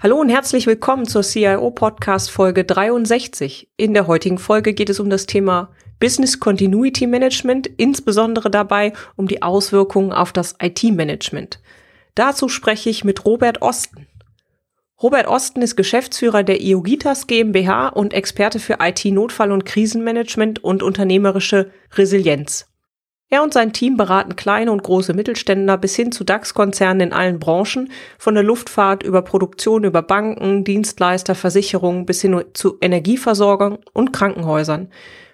[0.00, 3.70] Hallo und herzlich willkommen zur CIO Podcast Folge 63.
[3.76, 9.28] In der heutigen Folge geht es um das Thema Business Continuity Management, insbesondere dabei um
[9.28, 11.60] die Auswirkungen auf das IT-Management.
[12.14, 14.06] Dazu spreche ich mit Robert Osten.
[15.02, 21.70] Robert Osten ist Geschäftsführer der IOGITAS GmbH und Experte für IT-Notfall- und Krisenmanagement und unternehmerische
[21.94, 22.66] Resilienz.
[23.30, 27.38] Er und sein Team beraten kleine und große Mittelständler bis hin zu DAX-Konzernen in allen
[27.38, 34.12] Branchen, von der Luftfahrt über Produktion, über Banken, Dienstleister, Versicherungen bis hin zu Energieversorgern und
[34.12, 34.90] Krankenhäusern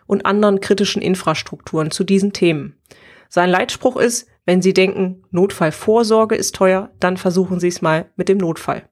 [0.07, 2.79] und anderen kritischen Infrastrukturen zu diesen Themen.
[3.29, 8.29] Sein Leitspruch ist, wenn Sie denken, Notfallvorsorge ist teuer, dann versuchen Sie es mal mit
[8.29, 8.90] dem Notfall.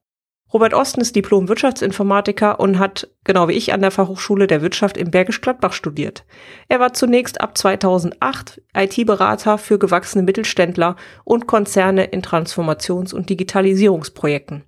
[0.52, 5.10] Robert Osten ist Diplom-Wirtschaftsinformatiker und hat, genau wie ich, an der Fachhochschule der Wirtschaft in
[5.10, 6.24] Bergisch Gladbach studiert.
[6.68, 14.64] Er war zunächst ab 2008 IT-Berater für gewachsene Mittelständler und Konzerne in Transformations- und Digitalisierungsprojekten.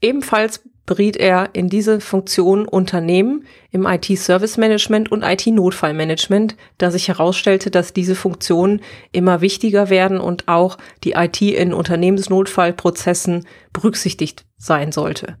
[0.00, 7.92] Ebenfalls beriet er in diese Funktion Unternehmen im IT-Service-Management und IT-Notfallmanagement, da sich herausstellte, dass
[7.92, 8.80] diese Funktionen
[9.12, 15.36] immer wichtiger werden und auch die IT in Unternehmensnotfallprozessen berücksichtigt sein sollte.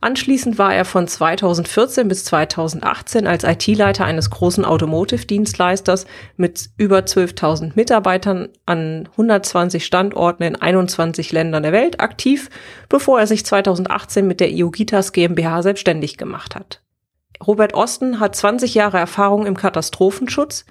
[0.00, 7.72] Anschließend war er von 2014 bis 2018 als IT-Leiter eines großen Automotive-Dienstleisters mit über 12.000
[7.74, 12.48] Mitarbeitern an 120 Standorten in 21 Ländern der Welt aktiv,
[12.88, 16.80] bevor er sich 2018 mit der IOGITAS GmbH selbstständig gemacht hat.
[17.44, 20.64] Robert Osten hat 20 Jahre Erfahrung im Katastrophenschutz,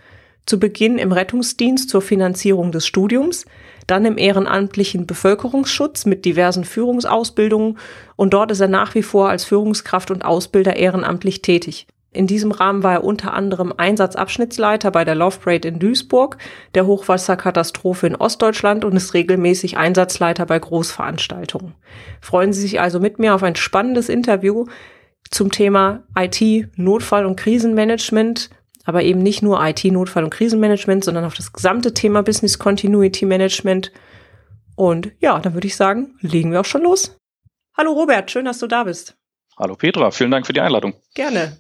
[0.46, 3.46] zu Beginn im Rettungsdienst zur Finanzierung des Studiums,
[3.88, 7.78] dann im ehrenamtlichen Bevölkerungsschutz mit diversen Führungsausbildungen
[8.16, 11.88] und dort ist er nach wie vor als Führungskraft und Ausbilder ehrenamtlich tätig.
[12.12, 16.38] In diesem Rahmen war er unter anderem Einsatzabschnittsleiter bei der Love Parade in Duisburg,
[16.74, 21.76] der Hochwasserkatastrophe in Ostdeutschland und ist regelmäßig Einsatzleiter bei Großveranstaltungen.
[22.22, 24.66] Freuen Sie sich also mit mir auf ein spannendes Interview
[25.30, 28.50] zum Thema IT, Notfall- und Krisenmanagement
[28.88, 33.92] aber eben nicht nur IT-Notfall- und Krisenmanagement, sondern auf das gesamte Thema Business Continuity Management.
[34.78, 37.18] Und ja, dann würde ich sagen, legen wir auch schon los.
[37.78, 39.18] Hallo Robert, schön, dass du da bist.
[39.58, 40.94] Hallo Petra, vielen Dank für die Einladung.
[41.16, 41.58] Gerne.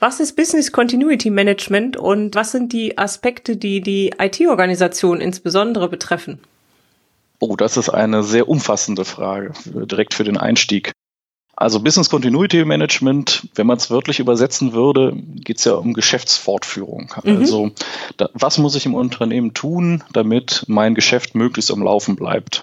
[0.00, 6.40] Was ist Business Continuity Management und was sind die Aspekte, die die IT-Organisation insbesondere betreffen?
[7.38, 10.90] Oh, das ist eine sehr umfassende Frage, direkt für den Einstieg.
[11.56, 17.12] Also Business Continuity Management, wenn man es wörtlich übersetzen würde, geht es ja um Geschäftsfortführung.
[17.22, 17.36] Mhm.
[17.36, 17.70] Also
[18.16, 22.62] da, was muss ich im Unternehmen tun, damit mein Geschäft möglichst am Laufen bleibt?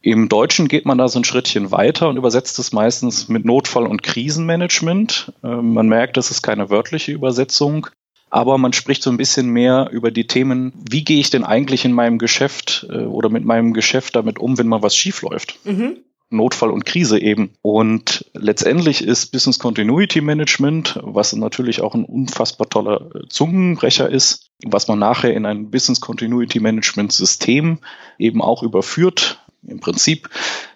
[0.00, 3.86] Im Deutschen geht man da so ein Schrittchen weiter und übersetzt es meistens mit Notfall-
[3.86, 5.32] und Krisenmanagement.
[5.42, 7.86] Äh, man merkt, das ist keine wörtliche Übersetzung,
[8.28, 11.84] aber man spricht so ein bisschen mehr über die Themen, wie gehe ich denn eigentlich
[11.86, 15.58] in meinem Geschäft äh, oder mit meinem Geschäft damit um, wenn mal was schief läuft.
[15.64, 15.98] Mhm.
[16.30, 17.50] Notfall und Krise eben.
[17.62, 24.88] Und letztendlich ist Business Continuity Management, was natürlich auch ein unfassbar toller Zungenbrecher ist, was
[24.88, 27.78] man nachher in ein Business Continuity Management System
[28.18, 30.28] eben auch überführt, im Prinzip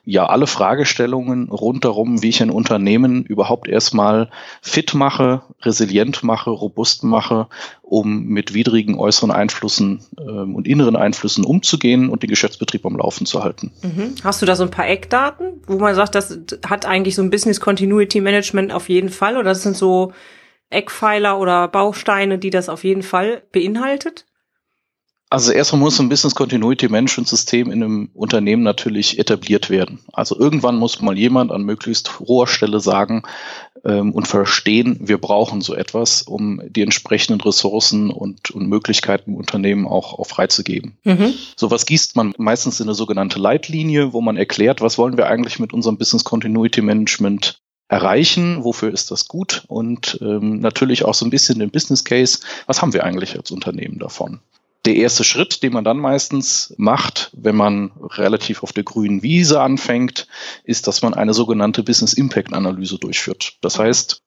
[0.08, 4.30] ja alle Fragestellungen rundherum, wie ich ein Unternehmen überhaupt erstmal
[4.62, 7.46] fit mache, resilient mache, robust mache,
[7.82, 13.26] um mit widrigen äußeren Einflüssen ähm, und inneren Einflüssen umzugehen und den Geschäftsbetrieb am Laufen
[13.26, 13.70] zu halten.
[13.82, 14.14] Mhm.
[14.24, 17.28] Hast du da so ein paar Eckdaten, wo man sagt, das hat eigentlich so ein
[17.28, 20.14] Business Continuity Management auf jeden Fall oder das sind so
[20.70, 24.24] Eckpfeiler oder Bausteine, die das auf jeden Fall beinhaltet?
[25.30, 29.98] Also erstmal muss ein Business Continuity Management System in einem Unternehmen natürlich etabliert werden.
[30.12, 33.24] Also irgendwann muss mal jemand an möglichst hoher Stelle sagen
[33.84, 39.36] ähm, und verstehen, wir brauchen so etwas, um die entsprechenden Ressourcen und, und Möglichkeiten im
[39.36, 40.96] Unternehmen auch, auch freizugeben.
[41.04, 41.34] Mhm.
[41.56, 45.58] Sowas gießt man meistens in eine sogenannte Leitlinie, wo man erklärt, was wollen wir eigentlich
[45.58, 51.26] mit unserem Business Continuity Management erreichen, wofür ist das gut und ähm, natürlich auch so
[51.26, 54.40] ein bisschen den Business Case, was haben wir eigentlich als Unternehmen davon
[54.88, 59.60] der erste Schritt, den man dann meistens macht, wenn man relativ auf der grünen Wiese
[59.60, 60.26] anfängt,
[60.64, 63.58] ist, dass man eine sogenannte Business Impact Analyse durchführt.
[63.60, 64.22] Das heißt,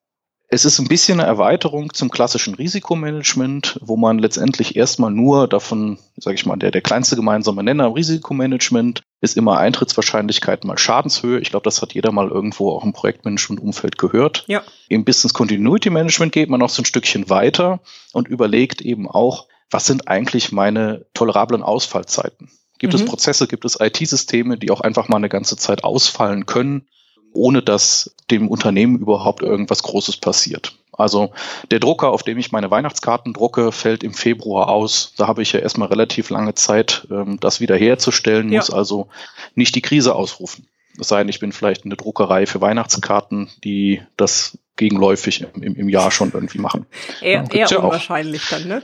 [0.54, 5.98] Es ist ein bisschen eine Erweiterung zum klassischen Risikomanagement, wo man letztendlich erstmal nur davon,
[6.18, 11.40] sage ich mal, der, der kleinste gemeinsame Nenner im Risikomanagement ist immer Eintrittswahrscheinlichkeit mal Schadenshöhe.
[11.40, 14.44] Ich glaube, das hat jeder mal irgendwo auch im Projektmanagement-Umfeld gehört.
[14.48, 14.62] Ja.
[14.90, 17.80] Im Business Continuity Management geht man noch so ein Stückchen weiter
[18.12, 22.52] und überlegt eben auch, was sind eigentlich meine tolerablen Ausfallzeiten?
[22.78, 23.00] Gibt mhm.
[23.00, 26.88] es Prozesse, gibt es IT-Systeme, die auch einfach mal eine ganze Zeit ausfallen können?
[27.34, 30.74] ohne dass dem Unternehmen überhaupt irgendwas Großes passiert.
[30.92, 31.32] Also
[31.72, 35.14] der Drucker, auf dem ich meine Weihnachtskarten drucke, fällt im Februar aus.
[35.18, 38.60] Da habe ich ja erstmal relativ lange Zeit, ähm, das wiederherzustellen, ja.
[38.60, 39.08] muss also
[39.56, 40.68] nicht die Krise ausrufen.
[41.00, 45.90] Es sei denn, ich bin vielleicht eine Druckerei für Weihnachtskarten, die das gegenläufig im, im,
[45.90, 46.86] Jahr schon irgendwie machen.
[47.22, 48.84] Eher, ja, eher unwahrscheinlich dann, ne?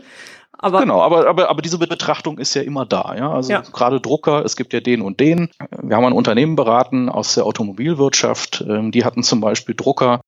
[0.60, 3.16] Aber genau, aber, aber, aber diese Betrachtung ist ja immer da.
[3.16, 3.32] Ja?
[3.32, 3.62] Also ja.
[3.62, 5.50] gerade Drucker, es gibt ja den und den.
[5.82, 8.64] Wir haben ein Unternehmen beraten aus der Automobilwirtschaft.
[8.68, 10.22] Ähm, die hatten zum Beispiel Drucker,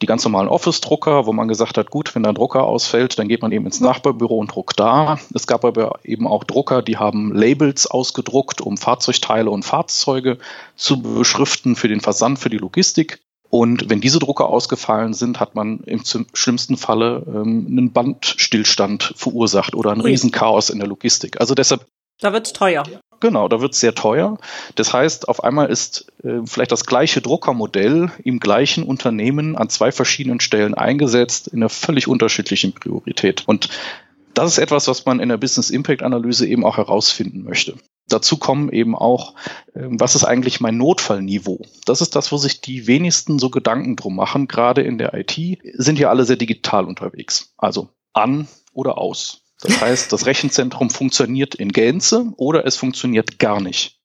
[0.00, 3.28] die ganz normalen Office-Drucker, wo man gesagt hat, gut, wenn da ein Drucker ausfällt, dann
[3.28, 5.18] geht man eben ins Nachbarbüro und druckt da.
[5.34, 10.38] Es gab aber eben auch Drucker, die haben Labels ausgedruckt, um Fahrzeugteile und Fahrzeuge
[10.76, 13.20] zu beschriften für den Versand, für die Logistik.
[13.54, 16.02] Und wenn diese Drucker ausgefallen sind, hat man im
[16.32, 20.00] schlimmsten Falle ähm, einen Bandstillstand verursacht oder ein.
[20.00, 21.40] Riesenchaos in der Logistik.
[21.40, 21.86] Also deshalb.
[22.18, 22.82] Da wird's teuer.
[23.20, 24.38] Genau, da wird's sehr teuer.
[24.74, 29.92] Das heißt, auf einmal ist äh, vielleicht das gleiche Druckermodell im gleichen Unternehmen an zwei
[29.92, 33.44] verschiedenen Stellen eingesetzt, in einer völlig unterschiedlichen Priorität.
[33.46, 33.68] Und
[34.34, 37.76] das ist etwas, was man in der Business Impact Analyse eben auch herausfinden möchte.
[38.08, 39.34] Dazu kommen eben auch,
[39.74, 41.62] ähm, was ist eigentlich mein Notfallniveau?
[41.86, 44.46] Das ist das, wo sich die wenigsten so Gedanken drum machen.
[44.46, 45.38] Gerade in der IT
[45.74, 47.54] sind ja alle sehr digital unterwegs.
[47.56, 49.42] Also an oder aus.
[49.60, 53.98] Das heißt, das Rechenzentrum funktioniert in Gänze oder es funktioniert gar nicht.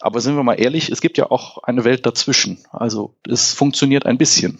[0.00, 2.58] Aber sind wir mal ehrlich, es gibt ja auch eine Welt dazwischen.
[2.70, 4.58] Also es funktioniert ein bisschen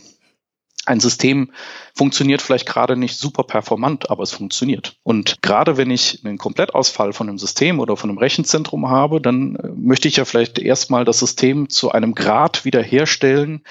[0.87, 1.53] ein System
[1.95, 4.97] funktioniert vielleicht gerade nicht super performant, aber es funktioniert.
[5.03, 9.57] Und gerade wenn ich einen Komplettausfall von einem System oder von einem Rechenzentrum habe, dann
[9.57, 13.63] äh, möchte ich ja vielleicht erstmal das System zu einem Grad wiederherstellen,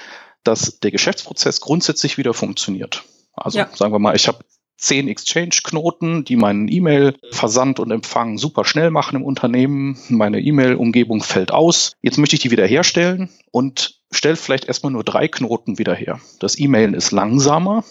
[0.44, 3.04] dass der Geschäftsprozess grundsätzlich wieder funktioniert.
[3.34, 3.68] Also ja.
[3.74, 4.38] sagen wir mal, ich habe
[4.80, 9.98] zehn Exchange-Knoten, die meinen E-Mail-Versand und Empfang super schnell machen im Unternehmen.
[10.08, 11.92] Meine E-Mail-Umgebung fällt aus.
[12.00, 16.20] Jetzt möchte ich die wiederherstellen und stelle vielleicht erstmal nur drei Knoten wieder her.
[16.38, 17.84] Das E-Mailen ist langsamer,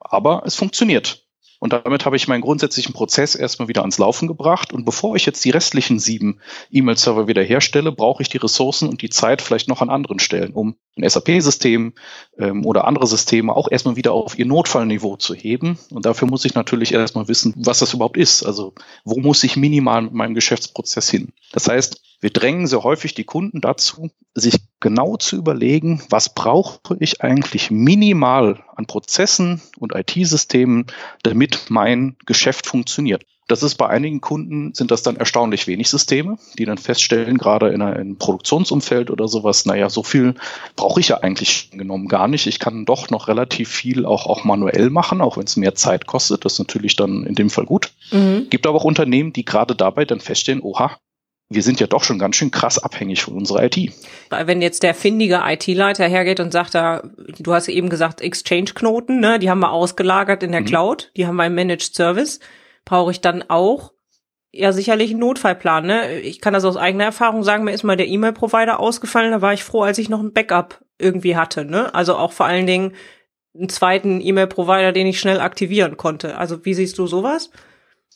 [0.00, 1.26] aber es funktioniert.
[1.58, 4.72] Und damit habe ich meinen grundsätzlichen Prozess erstmal wieder ans Laufen gebracht.
[4.72, 9.00] Und bevor ich jetzt die restlichen sieben E-Mail-Server wieder herstelle, brauche ich die Ressourcen und
[9.00, 11.94] die Zeit vielleicht noch an anderen Stellen, um ein SAP-System
[12.38, 15.78] ähm, oder andere Systeme auch erstmal wieder auf ihr Notfallniveau zu heben.
[15.90, 18.42] Und dafür muss ich natürlich erstmal wissen, was das überhaupt ist.
[18.44, 18.74] Also
[19.04, 21.32] wo muss ich minimal mit meinem Geschäftsprozess hin?
[21.52, 26.96] Das heißt, wir drängen sehr häufig die Kunden dazu, sich genau zu überlegen, was brauche
[26.98, 30.86] ich eigentlich minimal an Prozessen und IT-Systemen,
[31.22, 33.22] damit mein Geschäft funktioniert.
[33.46, 37.68] Das ist bei einigen Kunden sind das dann erstaunlich wenig Systeme, die dann feststellen, gerade
[37.68, 40.34] in einem Produktionsumfeld oder sowas, naja, so viel
[40.74, 42.48] brauche ich ja eigentlich genommen gar nicht.
[42.48, 46.06] Ich kann doch noch relativ viel auch, auch manuell machen, auch wenn es mehr Zeit
[46.06, 46.44] kostet.
[46.44, 47.92] Das ist natürlich dann in dem Fall gut.
[48.10, 48.48] Mhm.
[48.50, 50.98] Gibt aber auch Unternehmen, die gerade dabei dann feststellen, oha,
[51.48, 53.92] wir sind ja doch schon ganz schön krass abhängig von unserer IT.
[54.30, 57.08] Wenn jetzt der findige IT-Leiter hergeht und sagt, da,
[57.38, 60.66] du hast eben gesagt, Exchange-Knoten, ne, die haben wir ausgelagert in der mhm.
[60.66, 62.40] Cloud, die haben wir im Managed Service,
[62.84, 63.92] brauche ich dann auch
[64.52, 65.86] ja sicherlich einen Notfallplan.
[65.86, 66.20] Ne?
[66.20, 69.52] Ich kann das aus eigener Erfahrung sagen, mir ist mal der E-Mail-Provider ausgefallen, da war
[69.52, 71.64] ich froh, als ich noch ein Backup irgendwie hatte.
[71.64, 71.94] Ne?
[71.94, 72.94] Also auch vor allen Dingen
[73.54, 76.38] einen zweiten E-Mail-Provider, den ich schnell aktivieren konnte.
[76.38, 77.50] Also wie siehst du sowas?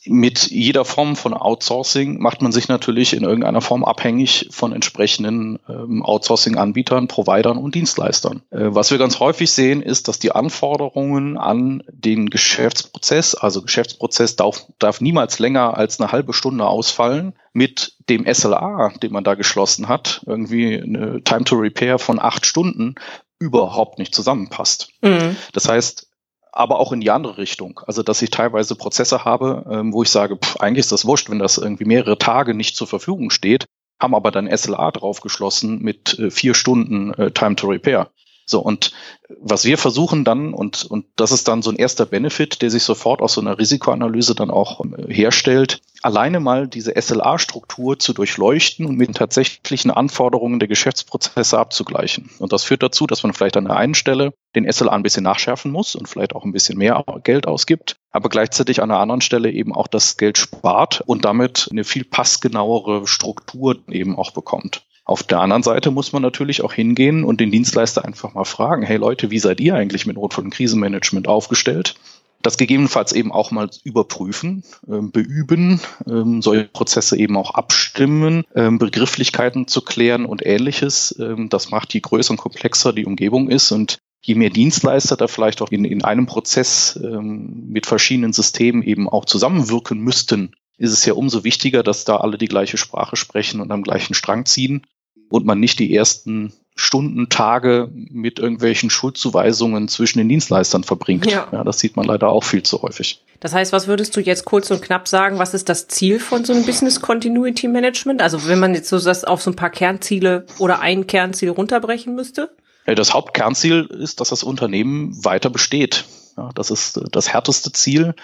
[0.05, 5.59] Mit jeder Form von Outsourcing macht man sich natürlich in irgendeiner Form abhängig von entsprechenden
[5.69, 8.41] ähm, Outsourcing-Anbietern, Providern und Dienstleistern.
[8.49, 14.35] Äh, was wir ganz häufig sehen, ist, dass die Anforderungen an den Geschäftsprozess, also Geschäftsprozess
[14.35, 19.35] darf, darf niemals länger als eine halbe Stunde ausfallen, mit dem SLA, den man da
[19.35, 22.95] geschlossen hat, irgendwie eine Time to Repair von acht Stunden,
[23.39, 24.89] überhaupt nicht zusammenpasst.
[25.01, 25.35] Mhm.
[25.51, 26.07] Das heißt,
[26.51, 27.81] aber auch in die andere Richtung.
[27.87, 31.29] Also, dass ich teilweise Prozesse habe, ähm, wo ich sage, pff, eigentlich ist das wurscht,
[31.29, 33.65] wenn das irgendwie mehrere Tage nicht zur Verfügung steht,
[33.99, 38.09] haben aber dann SLA draufgeschlossen mit äh, vier Stunden äh, Time to Repair.
[38.45, 38.91] So, und
[39.39, 42.83] was wir versuchen dann, und, und das ist dann so ein erster Benefit, der sich
[42.83, 48.85] sofort aus so einer Risikoanalyse dann auch äh, herstellt, alleine mal diese SLA-Struktur zu durchleuchten
[48.85, 52.29] und mit den tatsächlichen Anforderungen der Geschäftsprozesse abzugleichen.
[52.39, 55.23] Und das führt dazu, dass man vielleicht an der einen Stelle den SLA ein bisschen
[55.23, 59.21] nachschärfen muss und vielleicht auch ein bisschen mehr Geld ausgibt, aber gleichzeitig an der anderen
[59.21, 64.83] Stelle eben auch das Geld spart und damit eine viel passgenauere Struktur eben auch bekommt.
[65.03, 68.83] Auf der anderen Seite muss man natürlich auch hingehen und den Dienstleister einfach mal fragen,
[68.83, 71.95] hey Leute, wie seid ihr eigentlich mit Notfall- und Krisenmanagement aufgestellt?
[72.41, 78.79] Das gegebenenfalls eben auch mal überprüfen, äh, beüben, ähm, solche Prozesse eben auch abstimmen, ähm,
[78.79, 81.15] Begrifflichkeiten zu klären und ähnliches.
[81.19, 85.27] Ähm, das macht, je größer und komplexer die Umgebung ist und je mehr Dienstleister da
[85.27, 90.91] vielleicht auch in, in einem Prozess ähm, mit verschiedenen Systemen eben auch zusammenwirken müssten, ist
[90.91, 94.45] es ja umso wichtiger, dass da alle die gleiche Sprache sprechen und am gleichen Strang
[94.45, 94.85] ziehen
[95.29, 101.29] und man nicht die ersten Stunden, Tage mit irgendwelchen Schuldzuweisungen zwischen den Dienstleistern verbringt.
[101.31, 101.47] Ja.
[101.51, 101.63] ja.
[101.63, 103.23] das sieht man leider auch viel zu häufig.
[103.39, 105.39] Das heißt, was würdest du jetzt kurz und knapp sagen?
[105.39, 108.21] Was ist das Ziel von so einem Business Continuity Management?
[108.21, 112.15] Also wenn man jetzt so das auf so ein paar Kernziele oder ein Kernziel runterbrechen
[112.15, 112.55] müsste?
[112.85, 116.05] Das Hauptkernziel ist, dass das Unternehmen weiter besteht.
[116.37, 118.15] Ja, das ist das härteste Ziel.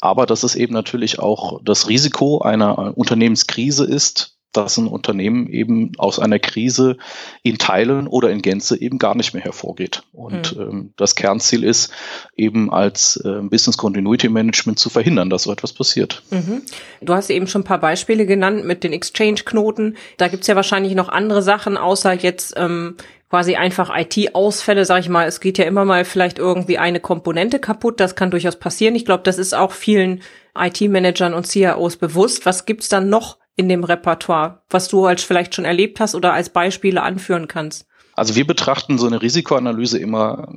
[0.00, 5.92] Aber dass es eben natürlich auch das Risiko einer Unternehmenskrise ist, dass ein Unternehmen eben
[5.98, 6.96] aus einer Krise
[7.42, 10.02] in Teilen oder in Gänze eben gar nicht mehr hervorgeht.
[10.12, 10.62] Und mhm.
[10.62, 11.92] ähm, das Kernziel ist
[12.36, 16.22] eben als äh, Business Continuity Management zu verhindern, dass so etwas passiert.
[16.30, 16.62] Mhm.
[17.02, 19.96] Du hast eben schon ein paar Beispiele genannt mit den Exchange-Knoten.
[20.16, 22.96] Da gibt's ja wahrscheinlich noch andere Sachen, außer jetzt ähm,
[23.28, 25.26] quasi einfach IT-Ausfälle, sag ich mal.
[25.26, 28.00] Es geht ja immer mal vielleicht irgendwie eine Komponente kaputt.
[28.00, 28.94] Das kann durchaus passieren.
[28.94, 30.22] Ich glaube, das ist auch vielen
[30.56, 32.46] IT-Managern und CIOs bewusst.
[32.46, 36.32] Was gibt's dann noch in dem Repertoire, was du als vielleicht schon erlebt hast oder
[36.32, 37.86] als Beispiele anführen kannst?
[38.14, 40.48] Also wir betrachten so eine Risikoanalyse immer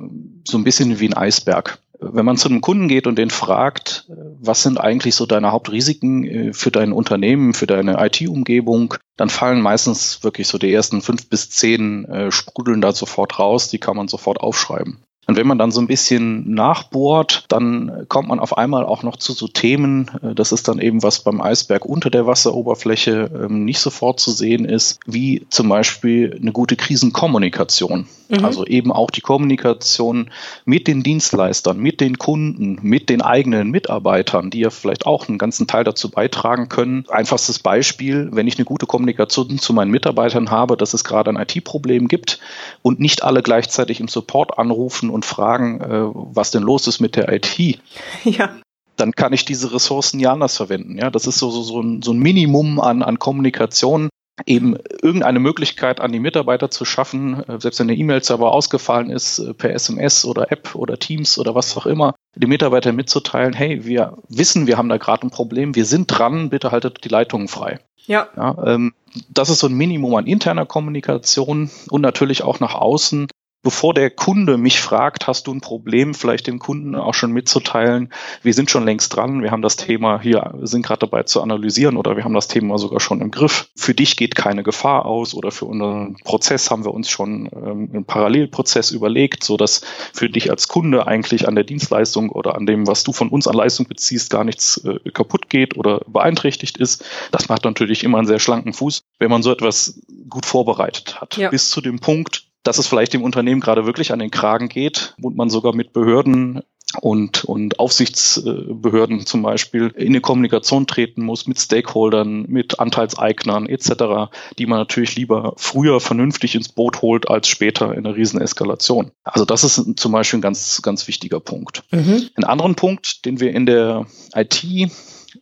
[0.46, 1.78] so ein bisschen wie ein Eisberg.
[2.00, 4.08] Wenn man zu einem Kunden geht und den fragt,
[4.40, 9.60] was sind eigentlich so deine Hauptrisiken äh, für dein Unternehmen, für deine IT-Umgebung, dann fallen
[9.60, 13.96] meistens wirklich so die ersten fünf bis zehn äh, Sprudeln da sofort raus, die kann
[13.96, 15.04] man sofort aufschreiben.
[15.26, 19.16] Und wenn man dann so ein bisschen nachbohrt, dann kommt man auf einmal auch noch
[19.16, 23.64] zu so Themen, äh, das ist dann eben was beim Eisberg unter der Wasseroberfläche ähm,
[23.64, 28.06] nicht sofort zu sehen ist, wie zum Beispiel eine gute Krisenkommunikation.
[28.32, 28.44] Mhm.
[28.44, 30.30] Also eben auch die Kommunikation
[30.64, 35.36] mit den Dienstleistern, mit den Kunden, mit den eigenen Mitarbeitern, die ja vielleicht auch einen
[35.36, 37.04] ganzen Teil dazu beitragen können.
[37.08, 41.36] Einfachstes Beispiel, wenn ich eine gute Kommunikation zu meinen Mitarbeitern habe, dass es gerade ein
[41.36, 42.40] IT-Problem gibt
[42.80, 47.16] und nicht alle gleichzeitig im Support anrufen und fragen, äh, was denn los ist mit
[47.16, 47.58] der IT.
[48.24, 48.50] Ja
[48.96, 50.98] dann kann ich diese Ressourcen ja anders verwenden.
[50.98, 54.10] Ja, das ist so, so, so, ein, so ein Minimum an, an Kommunikation,
[54.46, 59.38] eben irgendeine Möglichkeit an die Mitarbeiter zu schaffen, äh, selbst wenn der E-Mail-Server ausgefallen ist,
[59.38, 63.84] äh, per SMS oder App oder Teams oder was auch immer, die Mitarbeiter mitzuteilen, hey,
[63.84, 67.48] wir wissen, wir haben da gerade ein Problem, wir sind dran, bitte haltet die Leitungen
[67.48, 67.80] frei.
[68.06, 68.28] Ja.
[68.36, 68.94] ja ähm,
[69.28, 73.28] das ist so ein Minimum an interner Kommunikation und natürlich auch nach außen
[73.62, 78.12] bevor der Kunde mich fragt, hast du ein Problem, vielleicht dem Kunden auch schon mitzuteilen,
[78.42, 81.96] wir sind schon längst dran, wir haben das Thema hier, sind gerade dabei zu analysieren
[81.96, 83.68] oder wir haben das Thema sogar schon im Griff.
[83.76, 87.90] Für dich geht keine Gefahr aus oder für unseren Prozess haben wir uns schon ähm,
[87.92, 92.66] einen Parallelprozess überlegt, so dass für dich als Kunde eigentlich an der Dienstleistung oder an
[92.66, 96.78] dem, was du von uns an Leistung beziehst, gar nichts äh, kaputt geht oder beeinträchtigt
[96.78, 97.04] ist.
[97.30, 101.36] Das macht natürlich immer einen sehr schlanken Fuß, wenn man so etwas gut vorbereitet hat.
[101.36, 101.50] Ja.
[101.50, 105.14] Bis zu dem Punkt, dass es vielleicht dem Unternehmen gerade wirklich an den Kragen geht
[105.20, 106.62] und man sogar mit Behörden
[107.00, 114.30] und, und Aufsichtsbehörden zum Beispiel in eine Kommunikation treten muss mit Stakeholdern, mit Anteilseignern etc.,
[114.58, 119.12] die man natürlich lieber früher vernünftig ins Boot holt als später in einer Rieseneskalation.
[119.24, 121.82] Also das ist zum Beispiel ein ganz, ganz wichtiger Punkt.
[121.90, 122.28] Mhm.
[122.34, 124.64] Ein anderen Punkt, den wir in der IT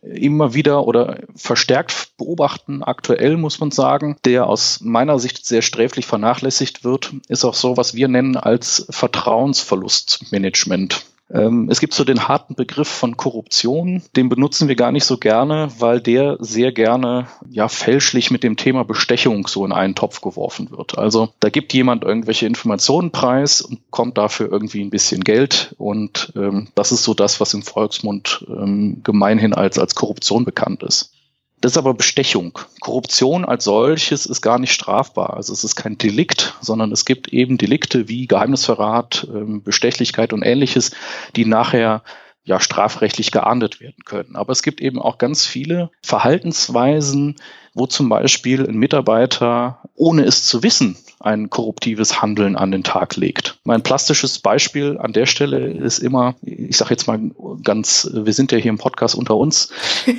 [0.01, 6.05] immer wieder oder verstärkt beobachten, aktuell muss man sagen, der aus meiner Sicht sehr sträflich
[6.05, 11.05] vernachlässigt wird, ist auch so, was wir nennen als Vertrauensverlustmanagement.
[11.33, 15.17] Ähm, es gibt so den harten Begriff von Korruption, den benutzen wir gar nicht so
[15.17, 20.21] gerne, weil der sehr gerne ja fälschlich mit dem Thema Bestechung so in einen Topf
[20.21, 20.97] geworfen wird.
[20.97, 26.33] Also da gibt jemand irgendwelche Informationen preis und kommt dafür irgendwie ein bisschen Geld und
[26.35, 31.13] ähm, das ist so das, was im Volksmund ähm, gemeinhin als als Korruption bekannt ist.
[31.61, 32.57] Das ist aber Bestechung.
[32.79, 35.35] Korruption als solches ist gar nicht strafbar.
[35.35, 40.41] Also es ist kein Delikt, sondern es gibt eben Delikte wie Geheimnisverrat, ähm, Bestechlichkeit und
[40.41, 40.91] ähnliches,
[41.35, 42.03] die nachher
[42.43, 44.35] ja strafrechtlich geahndet werden können.
[44.35, 47.35] Aber es gibt eben auch ganz viele Verhaltensweisen,
[47.75, 53.15] wo zum Beispiel ein Mitarbeiter, ohne es zu wissen, ein korruptives Handeln an den Tag
[53.15, 53.59] legt.
[53.63, 57.19] Mein plastisches Beispiel an der Stelle ist immer, ich sage jetzt mal
[57.63, 59.71] ganz, wir sind ja hier im Podcast unter uns.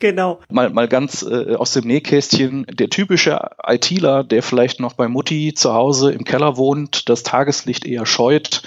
[0.00, 0.40] Genau.
[0.50, 2.66] Mal, mal ganz äh, aus dem Nähkästchen.
[2.72, 7.86] Der typische ITler, der vielleicht noch bei Mutti zu Hause im Keller wohnt, das Tageslicht
[7.86, 8.62] eher scheut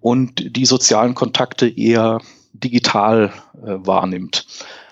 [0.00, 2.20] und die sozialen Kontakte eher
[2.52, 4.46] digital äh, wahrnimmt.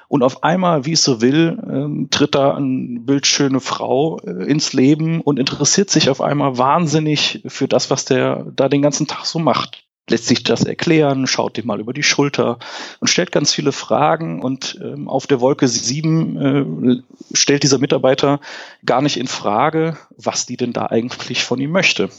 [0.09, 4.73] Und auf einmal, wie es so will, ähm, tritt da eine bildschöne Frau äh, ins
[4.73, 9.27] Leben und interessiert sich auf einmal wahnsinnig für das, was der da den ganzen Tag
[9.27, 9.85] so macht.
[10.11, 12.59] Lässt sich das erklären, schaut dem mal über die Schulter
[13.01, 14.43] und stellt ganz viele Fragen.
[14.43, 17.03] Und ähm, auf der Wolke 7 äh,
[17.35, 18.41] stellt dieser Mitarbeiter
[18.85, 22.11] gar nicht in Frage, was die denn da eigentlich von ihm möchte.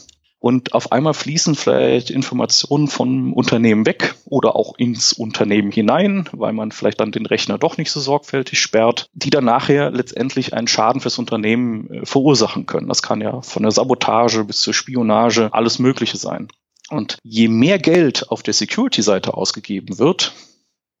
[0.44, 6.52] Und auf einmal fließen vielleicht Informationen vom Unternehmen weg oder auch ins Unternehmen hinein, weil
[6.52, 10.68] man vielleicht dann den Rechner doch nicht so sorgfältig sperrt, die dann nachher letztendlich einen
[10.68, 12.88] Schaden fürs Unternehmen äh, verursachen können.
[12.88, 16.48] Das kann ja von der Sabotage bis zur Spionage alles Mögliche sein.
[16.90, 20.34] Und je mehr Geld auf der Security-Seite ausgegeben wird,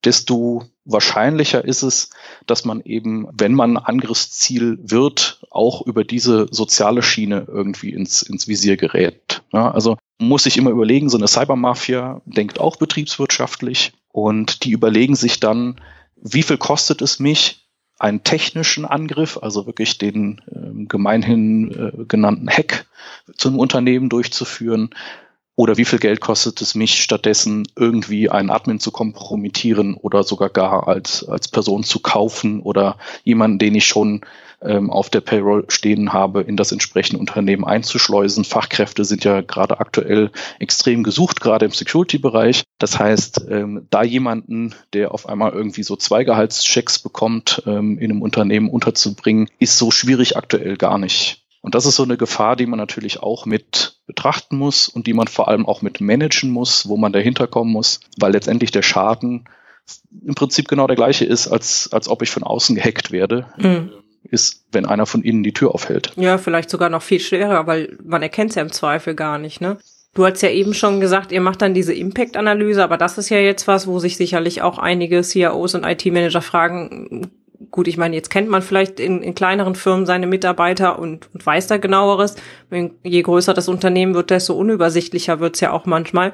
[0.04, 2.10] desto wahrscheinlicher ist es,
[2.46, 8.48] dass man eben, wenn man Angriffsziel wird, auch über diese soziale Schiene irgendwie ins, ins
[8.48, 9.42] Visier gerät.
[9.52, 15.16] Ja, also muss sich immer überlegen, so eine Cybermafia denkt auch betriebswirtschaftlich und die überlegen
[15.16, 15.80] sich dann,
[16.16, 17.60] wie viel kostet es mich,
[17.98, 22.86] einen technischen Angriff, also wirklich den äh, gemeinhin äh, genannten Hack
[23.36, 24.90] zum Unternehmen durchzuführen,
[25.56, 30.48] oder wie viel Geld kostet es mich stattdessen irgendwie einen Admin zu kompromittieren oder sogar
[30.48, 34.22] gar als, als Person zu kaufen oder jemanden, den ich schon
[34.64, 38.44] ähm, auf der Payroll stehen habe, in das entsprechende Unternehmen einzuschleusen.
[38.44, 42.64] Fachkräfte sind ja gerade aktuell extrem gesucht, gerade im Security-Bereich.
[42.78, 48.10] Das heißt, ähm, da jemanden, der auf einmal irgendwie so zwei Gehaltschecks bekommt, ähm, in
[48.10, 51.43] einem Unternehmen unterzubringen, ist so schwierig aktuell gar nicht.
[51.64, 55.14] Und das ist so eine Gefahr, die man natürlich auch mit betrachten muss und die
[55.14, 58.82] man vor allem auch mit managen muss, wo man dahinter kommen muss, weil letztendlich der
[58.82, 59.48] Schaden
[60.26, 63.46] im Prinzip genau der gleiche ist, als, als ob ich von außen gehackt werde.
[63.56, 63.92] Mhm.
[64.24, 66.12] Ist, wenn einer von innen die Tür aufhält.
[66.16, 69.62] Ja, vielleicht sogar noch viel schwerer, weil man erkennt es ja im Zweifel gar nicht,
[69.62, 69.78] ne?
[70.12, 73.38] Du hast ja eben schon gesagt, ihr macht dann diese Impact-Analyse, aber das ist ja
[73.38, 77.30] jetzt was, wo sich sicherlich auch einige CIOs und IT-Manager fragen,
[77.70, 81.44] gut, ich meine, jetzt kennt man vielleicht in, in kleineren Firmen seine Mitarbeiter und, und
[81.44, 82.36] weiß da genaueres.
[83.02, 86.32] Je größer das Unternehmen wird, desto unübersichtlicher wird's ja auch manchmal.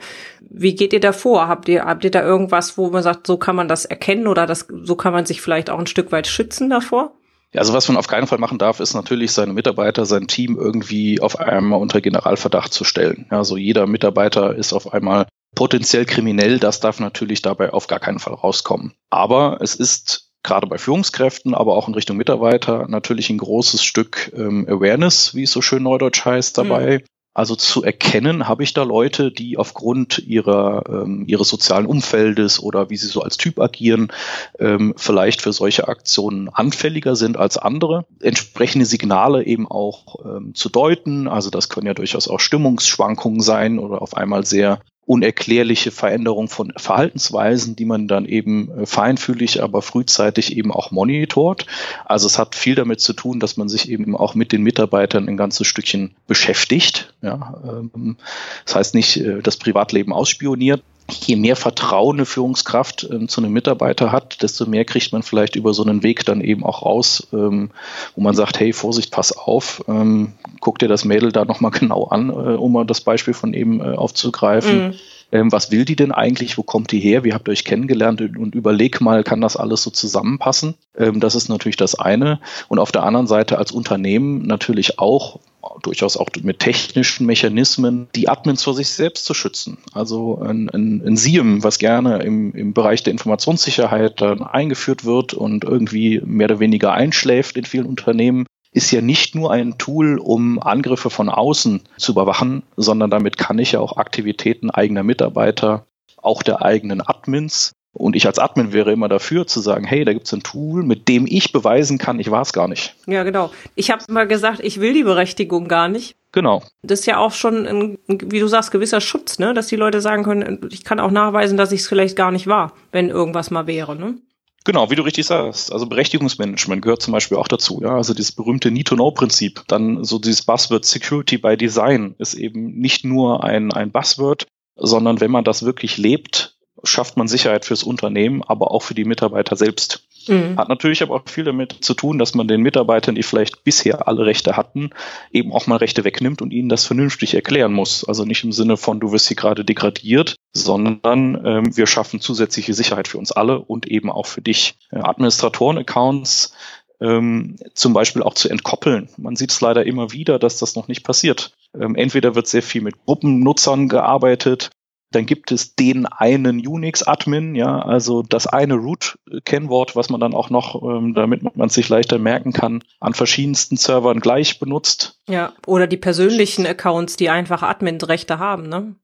[0.48, 1.48] Wie geht ihr da vor?
[1.48, 4.46] Habt ihr, habt ihr da irgendwas, wo man sagt, so kann man das erkennen oder
[4.46, 7.12] das, so kann man sich vielleicht auch ein Stück weit schützen davor?
[7.54, 11.20] Also was man auf keinen Fall machen darf, ist natürlich seine Mitarbeiter, sein Team irgendwie
[11.20, 13.26] auf einmal unter Generalverdacht zu stellen.
[13.30, 16.60] Also jeder Mitarbeiter ist auf einmal potenziell kriminell.
[16.60, 18.94] Das darf natürlich dabei auf gar keinen Fall rauskommen.
[19.10, 24.32] Aber es ist gerade bei Führungskräften, aber auch in Richtung Mitarbeiter natürlich ein großes Stück
[24.34, 26.98] ähm, Awareness, wie es so schön neudeutsch heißt, dabei.
[26.98, 27.04] Mhm.
[27.32, 32.90] Also zu erkennen, habe ich da Leute, die aufgrund ihrer, ähm, ihres sozialen Umfeldes oder
[32.90, 34.12] wie sie so als Typ agieren,
[34.58, 38.04] ähm, vielleicht für solche Aktionen anfälliger sind als andere.
[38.20, 41.28] Entsprechende Signale eben auch ähm, zu deuten.
[41.28, 46.72] Also das können ja durchaus auch Stimmungsschwankungen sein oder auf einmal sehr unerklärliche Veränderung von
[46.76, 51.66] Verhaltensweisen, die man dann eben äh, feinfühlig, aber frühzeitig eben auch monitort.
[52.04, 55.28] Also es hat viel damit zu tun, dass man sich eben auch mit den Mitarbeitern
[55.28, 57.12] ein ganzes Stückchen beschäftigt.
[57.22, 58.18] Ja, ähm,
[58.64, 63.52] das heißt nicht äh, das Privatleben ausspioniert, je mehr Vertrauen eine Führungskraft ähm, zu einem
[63.52, 67.28] Mitarbeiter hat, desto mehr kriegt man vielleicht über so einen Weg dann eben auch raus,
[67.32, 67.70] ähm,
[68.14, 72.04] wo man sagt, hey, Vorsicht, pass auf, ähm, guck dir das Mädel da nochmal genau
[72.04, 74.88] an, äh, um mal das Beispiel von eben äh, aufzugreifen.
[74.88, 74.94] Mhm.
[75.32, 76.58] Ähm, was will die denn eigentlich?
[76.58, 77.24] Wo kommt die her?
[77.24, 78.20] Wie habt ihr euch kennengelernt?
[78.20, 80.74] Und überleg mal, kann das alles so zusammenpassen?
[80.96, 82.40] Ähm, das ist natürlich das eine.
[82.68, 85.38] Und auf der anderen Seite als Unternehmen natürlich auch
[85.82, 89.78] durchaus auch mit technischen Mechanismen, die Admins vor sich selbst zu schützen.
[89.92, 95.34] Also ein, ein, ein SIEM, was gerne im, im Bereich der Informationssicherheit dann eingeführt wird
[95.34, 100.18] und irgendwie mehr oder weniger einschläft in vielen Unternehmen, ist ja nicht nur ein Tool,
[100.18, 105.86] um Angriffe von außen zu überwachen, sondern damit kann ich ja auch Aktivitäten eigener Mitarbeiter,
[106.16, 110.12] auch der eigenen Admins und ich als Admin wäre immer dafür zu sagen, hey, da
[110.12, 112.94] gibt es ein Tool, mit dem ich beweisen kann, ich war es gar nicht.
[113.06, 113.50] Ja, genau.
[113.74, 116.16] Ich habe mal gesagt, ich will die Berechtigung gar nicht.
[116.32, 116.62] Genau.
[116.82, 119.52] Das ist ja auch schon, ein, wie du sagst, gewisser Schutz, ne?
[119.54, 122.46] dass die Leute sagen können, ich kann auch nachweisen, dass ich es vielleicht gar nicht
[122.46, 123.96] war, wenn irgendwas mal wäre.
[123.96, 124.18] Ne?
[124.64, 125.72] Genau, wie du richtig sagst.
[125.72, 127.80] Also Berechtigungsmanagement gehört zum Beispiel auch dazu.
[127.82, 129.64] Ja, also dieses berühmte Need-to-Know-Prinzip.
[129.66, 135.20] Dann so dieses Buzzword Security by Design ist eben nicht nur ein, ein Buzzword, sondern
[135.20, 139.56] wenn man das wirklich lebt, schafft man Sicherheit fürs Unternehmen, aber auch für die Mitarbeiter
[139.56, 140.04] selbst.
[140.28, 140.56] Mhm.
[140.56, 144.06] Hat natürlich aber auch viel damit zu tun, dass man den Mitarbeitern, die vielleicht bisher
[144.06, 144.90] alle Rechte hatten,
[145.32, 148.04] eben auch mal Rechte wegnimmt und ihnen das vernünftig erklären muss.
[148.04, 152.74] Also nicht im Sinne von, du wirst hier gerade degradiert, sondern ähm, wir schaffen zusätzliche
[152.74, 154.74] Sicherheit für uns alle und eben auch für dich.
[154.90, 156.52] Administratoren-Accounts
[157.00, 159.08] ähm, zum Beispiel auch zu entkoppeln.
[159.16, 161.52] Man sieht es leider immer wieder, dass das noch nicht passiert.
[161.78, 164.70] Ähm, entweder wird sehr viel mit Gruppennutzern gearbeitet,
[165.12, 170.50] Dann gibt es den einen Unix-Admin, ja, also das eine Root-Kennwort, was man dann auch
[170.50, 175.18] noch, ähm, damit man sich leichter merken kann, an verschiedensten Servern gleich benutzt.
[175.28, 178.94] Ja, oder die persönlichen Accounts, die einfach Admin-Rechte haben, ne?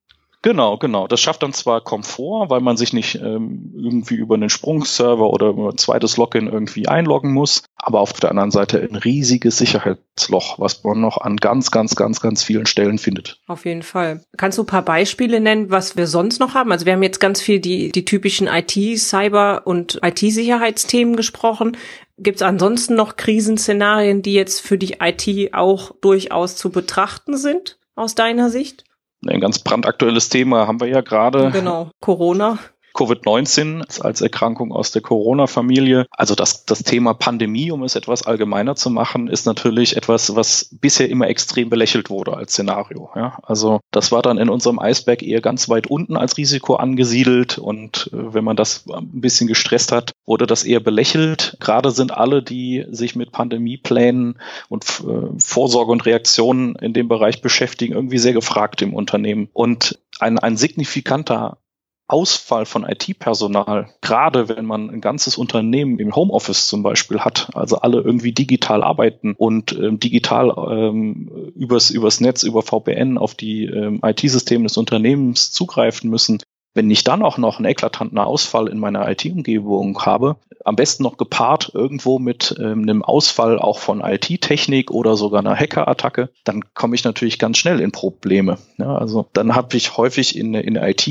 [0.47, 1.09] Genau, genau.
[1.09, 5.49] Das schafft dann zwar Komfort, weil man sich nicht ähm, irgendwie über einen Sprungserver oder
[5.49, 10.61] über ein zweites Login irgendwie einloggen muss, aber auf der anderen Seite ein riesiges Sicherheitsloch,
[10.61, 13.41] was man noch an ganz, ganz, ganz, ganz vielen Stellen findet.
[13.49, 14.23] Auf jeden Fall.
[14.37, 16.71] Kannst du ein paar Beispiele nennen, was wir sonst noch haben?
[16.71, 21.77] Also wir haben jetzt ganz viel die, die typischen IT, Cyber und IT-Sicherheitsthemen gesprochen.
[22.19, 27.81] Gibt es ansonsten noch Krisenszenarien, die jetzt für die IT auch durchaus zu betrachten sind,
[27.97, 28.86] aus deiner Sicht?
[29.29, 31.51] Ein ganz brandaktuelles Thema haben wir ja gerade.
[31.51, 32.59] Genau, Corona.
[32.97, 36.07] Covid-19 als Erkrankung aus der Corona-Familie.
[36.11, 40.69] Also das, das Thema Pandemie, um es etwas allgemeiner zu machen, ist natürlich etwas, was
[40.73, 43.11] bisher immer extrem belächelt wurde als Szenario.
[43.15, 47.59] Ja, also das war dann in unserem Eisberg eher ganz weit unten als Risiko angesiedelt
[47.59, 51.57] und äh, wenn man das ein bisschen gestresst hat, wurde das eher belächelt.
[51.61, 57.43] Gerade sind alle, die sich mit Pandemieplänen und äh, Vorsorge und Reaktionen in dem Bereich
[57.43, 59.49] beschäftigen, irgendwie sehr gefragt im Unternehmen.
[59.53, 61.59] Und ein, ein signifikanter
[62.09, 67.79] Ausfall von IT-Personal, gerade wenn man ein ganzes Unternehmen im Homeoffice zum Beispiel hat, also
[67.79, 73.65] alle irgendwie digital arbeiten und ähm, digital ähm, übers, übers Netz, über VPN auf die
[73.65, 76.39] ähm, IT-Systeme des Unternehmens zugreifen müssen,
[76.77, 81.17] wenn ich dann auch noch einen eklatanten Ausfall in meiner IT-Umgebung habe, am besten noch
[81.17, 86.95] gepaart irgendwo mit ähm, einem Ausfall auch von IT-Technik oder sogar einer Hacker-Attacke, dann komme
[86.95, 88.59] ich natürlich ganz schnell in Probleme.
[88.77, 91.09] Ja, also dann habe ich häufig in, in IT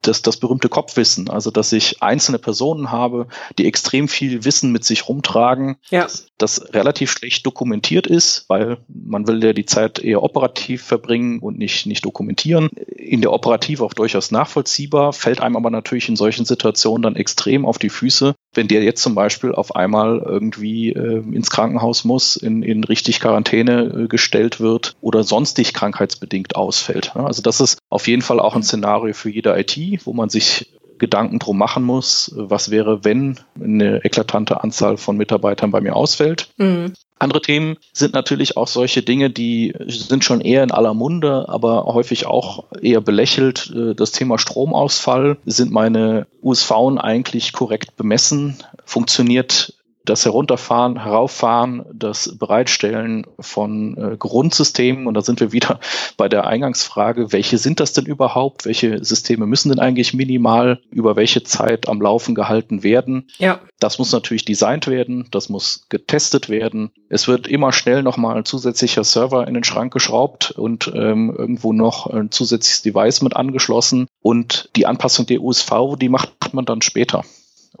[0.00, 3.26] das, das berühmte Kopfwissen, also dass ich einzelne Personen habe,
[3.58, 6.06] die extrem viel Wissen mit sich rumtragen, ja.
[6.38, 11.58] das relativ schlecht dokumentiert ist, weil man will ja die Zeit eher operativ verbringen und
[11.58, 12.68] nicht, nicht dokumentieren.
[12.96, 17.16] In der Operativ auch durchaus nachvollziehbar selber fällt einem aber natürlich in solchen Situationen dann
[17.16, 22.04] extrem auf die Füße, wenn der jetzt zum Beispiel auf einmal irgendwie äh, ins Krankenhaus
[22.04, 27.16] muss, in, in richtig Quarantäne äh, gestellt wird oder sonstig krankheitsbedingt ausfällt.
[27.16, 30.72] Also das ist auf jeden Fall auch ein Szenario für jede IT, wo man sich
[31.02, 36.50] Gedanken drum machen muss, was wäre, wenn eine eklatante Anzahl von Mitarbeitern bei mir ausfällt.
[36.58, 36.92] Mhm.
[37.18, 41.86] Andere Themen sind natürlich auch solche Dinge, die sind schon eher in aller Munde, aber
[41.86, 43.72] häufig auch eher belächelt.
[43.74, 45.38] Äh, das Thema Stromausfall.
[45.44, 48.58] Sind meine USV eigentlich korrekt bemessen?
[48.84, 55.06] Funktioniert das Herunterfahren, Herauffahren, das Bereitstellen von äh, Grundsystemen.
[55.06, 55.80] Und da sind wir wieder
[56.16, 58.64] bei der Eingangsfrage, welche sind das denn überhaupt?
[58.64, 63.28] Welche Systeme müssen denn eigentlich minimal über welche Zeit am Laufen gehalten werden?
[63.38, 63.60] Ja.
[63.78, 66.90] Das muss natürlich designt werden, das muss getestet werden.
[67.08, 71.72] Es wird immer schnell nochmal ein zusätzlicher Server in den Schrank geschraubt und ähm, irgendwo
[71.72, 74.06] noch ein zusätzliches Device mit angeschlossen.
[74.20, 77.24] Und die Anpassung der USV, die macht man dann später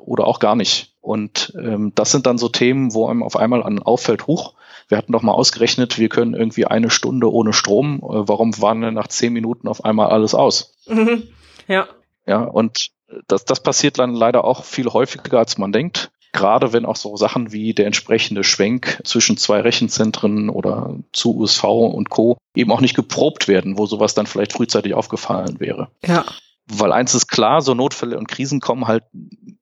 [0.04, 0.94] oder auch gar nicht.
[1.00, 4.54] Und ähm, das sind dann so Themen, wo einem auf einmal an auffällt, hoch,
[4.88, 7.98] wir hatten doch mal ausgerechnet, wir können irgendwie eine Stunde ohne Strom.
[7.98, 10.74] Äh, warum waren denn nach zehn Minuten auf einmal alles aus?
[10.86, 11.28] Mhm.
[11.66, 11.88] Ja.
[12.26, 12.90] Ja, und
[13.26, 16.10] das, das passiert dann leider auch viel häufiger, als man denkt.
[16.32, 21.64] Gerade wenn auch so Sachen wie der entsprechende Schwenk zwischen zwei Rechenzentren oder zu USV
[21.64, 22.38] und Co.
[22.54, 25.88] eben auch nicht geprobt werden, wo sowas dann vielleicht frühzeitig aufgefallen wäre.
[26.06, 26.24] Ja.
[26.66, 29.04] Weil eins ist klar, so Notfälle und Krisen kommen halt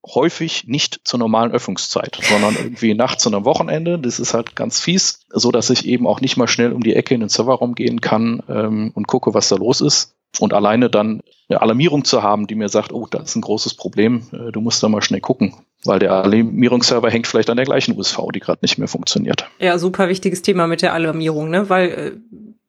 [0.06, 3.98] häufig nicht zur normalen Öffnungszeit, sondern irgendwie nachts und am Wochenende.
[3.98, 6.94] Das ist halt ganz fies, so dass ich eben auch nicht mal schnell um die
[6.94, 10.14] Ecke in den Serverraum gehen kann ähm, und gucke, was da los ist.
[10.38, 13.74] Und alleine dann eine Alarmierung zu haben, die mir sagt, oh, da ist ein großes
[13.74, 17.66] Problem, äh, du musst da mal schnell gucken, weil der Alarmierungsserver hängt vielleicht an der
[17.66, 19.50] gleichen USV, die gerade nicht mehr funktioniert.
[19.58, 21.68] Ja, super wichtiges Thema mit der Alarmierung, ne?
[21.68, 22.12] Weil äh,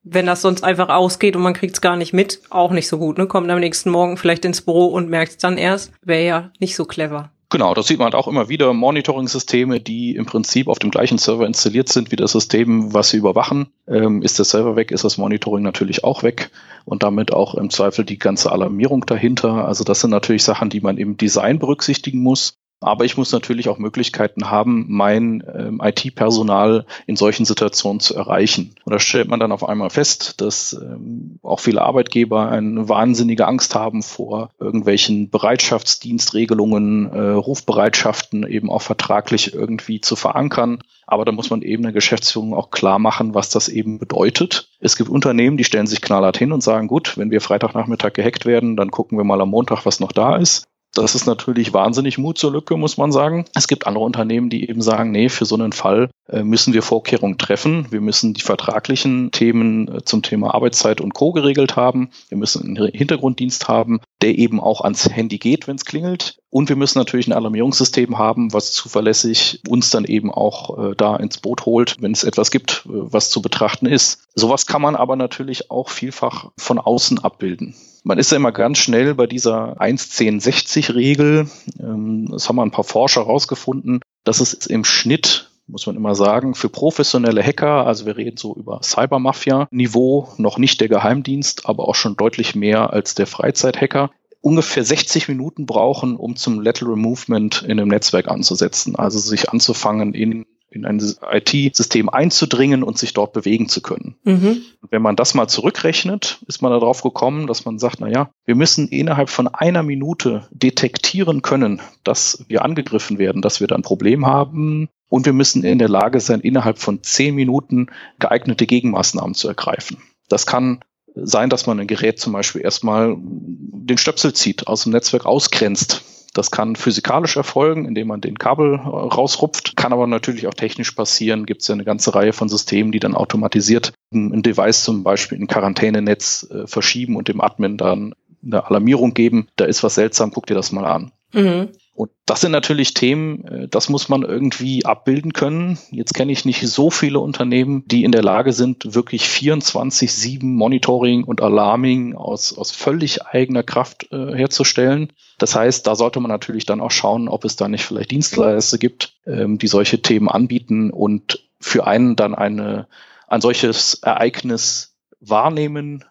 [0.04, 2.98] wenn das sonst einfach ausgeht und man kriegt es gar nicht mit, auch nicht so
[2.98, 3.18] gut.
[3.18, 3.28] Ne?
[3.28, 5.92] Kommt am nächsten Morgen vielleicht ins Büro und merkt es dann erst.
[6.02, 7.32] Wäre ja nicht so clever.
[7.52, 8.74] Genau, das sieht man halt auch immer wieder.
[8.74, 13.18] Monitoring-Systeme, die im Prinzip auf dem gleichen Server installiert sind wie das System, was sie
[13.18, 13.68] überwachen.
[13.90, 16.50] Ähm, ist der Server weg, ist das Monitoring natürlich auch weg
[16.86, 19.68] und damit auch im Zweifel die ganze Alarmierung dahinter.
[19.68, 22.58] Also das sind natürlich Sachen, die man im Design berücksichtigen muss.
[22.84, 28.74] Aber ich muss natürlich auch Möglichkeiten haben, mein ähm, IT-Personal in solchen Situationen zu erreichen.
[28.84, 33.48] Und da stellt man dann auf einmal fest, dass ähm, auch viele Arbeitgeber eine wahnsinnige
[33.48, 40.80] Angst haben vor irgendwelchen Bereitschaftsdienstregelungen, äh, Rufbereitschaften eben auch vertraglich irgendwie zu verankern.
[41.06, 44.70] Aber da muss man eben der Geschäftsführung auch klar machen, was das eben bedeutet.
[44.80, 48.48] Es gibt Unternehmen, die stellen sich knallhart hin und sagen, gut, wenn wir Freitagnachmittag gehackt
[48.48, 50.71] werden, dann gucken wir mal am Montag, was noch da ist.
[50.94, 53.46] Das ist natürlich wahnsinnig Mut zur Lücke, muss man sagen.
[53.56, 56.82] Es gibt andere Unternehmen, die eben sagen, nee, für so einen Fall äh, müssen wir
[56.82, 57.88] Vorkehrungen treffen.
[57.92, 61.32] Wir müssen die vertraglichen Themen äh, zum Thema Arbeitszeit und Co.
[61.32, 62.10] geregelt haben.
[62.28, 66.40] Wir müssen einen Hintergrunddienst haben, der eben auch ans Handy geht, wenn es klingelt.
[66.50, 71.16] Und wir müssen natürlich ein Alarmierungssystem haben, was zuverlässig uns dann eben auch äh, da
[71.16, 74.28] ins Boot holt, wenn es etwas gibt, äh, was zu betrachten ist.
[74.36, 77.76] Sowas kann man aber natürlich auch vielfach von außen abbilden.
[78.04, 81.50] Man ist ja immer ganz schnell bei dieser 1.10.60-Regel.
[81.80, 86.16] Ähm, das haben wir ein paar Forscher herausgefunden, dass es im Schnitt muss man immer
[86.16, 91.88] sagen, für professionelle Hacker, also wir reden so über Cybermafia-Niveau, noch nicht der Geheimdienst, aber
[91.88, 94.12] auch schon deutlich mehr als der Freizeithacker,
[94.42, 100.14] ungefähr 60 Minuten brauchen, um zum Lateral Movement in einem Netzwerk anzusetzen, also sich anzufangen,
[100.14, 104.16] in in ein IT-System einzudringen und sich dort bewegen zu können.
[104.24, 104.62] Mhm.
[104.90, 108.56] Wenn man das mal zurückrechnet, ist man darauf gekommen, dass man sagt, na ja, wir
[108.56, 113.82] müssen innerhalb von einer Minute detektieren können, dass wir angegriffen werden, dass wir da ein
[113.82, 114.88] Problem haben.
[115.10, 117.88] Und wir müssen in der Lage sein, innerhalb von zehn Minuten
[118.20, 119.98] geeignete Gegenmaßnahmen zu ergreifen.
[120.30, 120.80] Das kann
[121.16, 126.06] sein, dass man ein Gerät zum Beispiel erstmal den Stöpsel zieht, aus dem Netzwerk ausgrenzt
[126.34, 130.92] das kann physikalisch erfolgen, indem man den Kabel äh, rausrupft, kann aber natürlich auch technisch
[130.92, 131.46] passieren.
[131.46, 135.38] Gibt es ja eine ganze Reihe von Systemen, die dann automatisiert ein Device zum Beispiel
[135.38, 138.14] in Quarantänenetz äh, verschieben und dem Admin dann
[138.44, 139.48] eine Alarmierung geben.
[139.56, 141.12] Da ist was seltsam, guck dir das mal an.
[141.34, 141.70] Mhm.
[142.02, 145.78] Und das sind natürlich Themen, äh, das muss man irgendwie abbilden können.
[145.92, 151.24] Jetzt kenne ich nicht so viele Unternehmen, die in der Lage sind, wirklich 24-7 Monitoring
[151.24, 155.14] und Alarming aus, aus völlig eigener Kraft äh, herzustellen.
[155.38, 158.80] Das heißt, da sollte man natürlich dann auch schauen, ob es da nicht vielleicht Dienstleister
[158.80, 162.88] gibt, ähm, die solche Themen anbieten und für einen dann eine,
[163.28, 166.04] ein solches Ereignis wahrnehmen,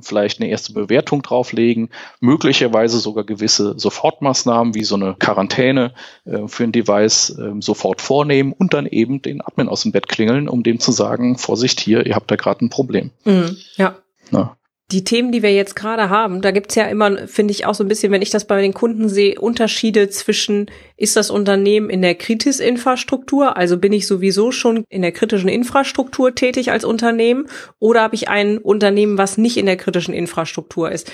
[0.00, 5.92] vielleicht eine erste Bewertung drauflegen, möglicherweise sogar gewisse Sofortmaßnahmen wie so eine Quarantäne
[6.24, 10.08] äh, für ein Device äh, sofort vornehmen und dann eben den Admin aus dem Bett
[10.08, 13.10] klingeln, um dem zu sagen, Vorsicht hier, ihr habt da gerade ein Problem.
[13.24, 13.96] Mhm, ja.
[14.30, 14.56] Na
[14.92, 17.82] die Themen, die wir jetzt gerade haben, da gibt's ja immer, finde ich auch so
[17.82, 22.02] ein bisschen, wenn ich das bei den Kunden sehe, Unterschiede zwischen, ist das Unternehmen in
[22.02, 27.48] der Kritis-Infrastruktur, also bin ich sowieso schon in der kritischen Infrastruktur tätig als Unternehmen,
[27.80, 31.10] oder habe ich ein Unternehmen, was nicht in der kritischen Infrastruktur ist?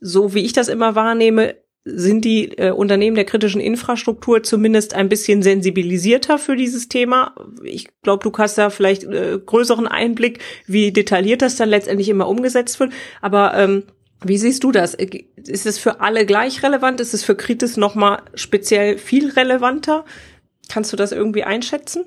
[0.00, 5.10] So wie ich das immer wahrnehme, sind die äh, Unternehmen der kritischen Infrastruktur zumindest ein
[5.10, 7.34] bisschen sensibilisierter für dieses Thema.
[7.62, 12.28] Ich glaube, du hast da vielleicht äh, größeren Einblick, wie detailliert das dann letztendlich immer
[12.28, 12.92] umgesetzt wird.
[13.20, 13.84] Aber ähm,
[14.24, 14.94] wie siehst du das?
[14.94, 17.00] Ist es für alle gleich relevant?
[17.00, 20.06] Ist es für Kritis nochmal speziell viel relevanter?
[20.70, 22.04] Kannst du das irgendwie einschätzen?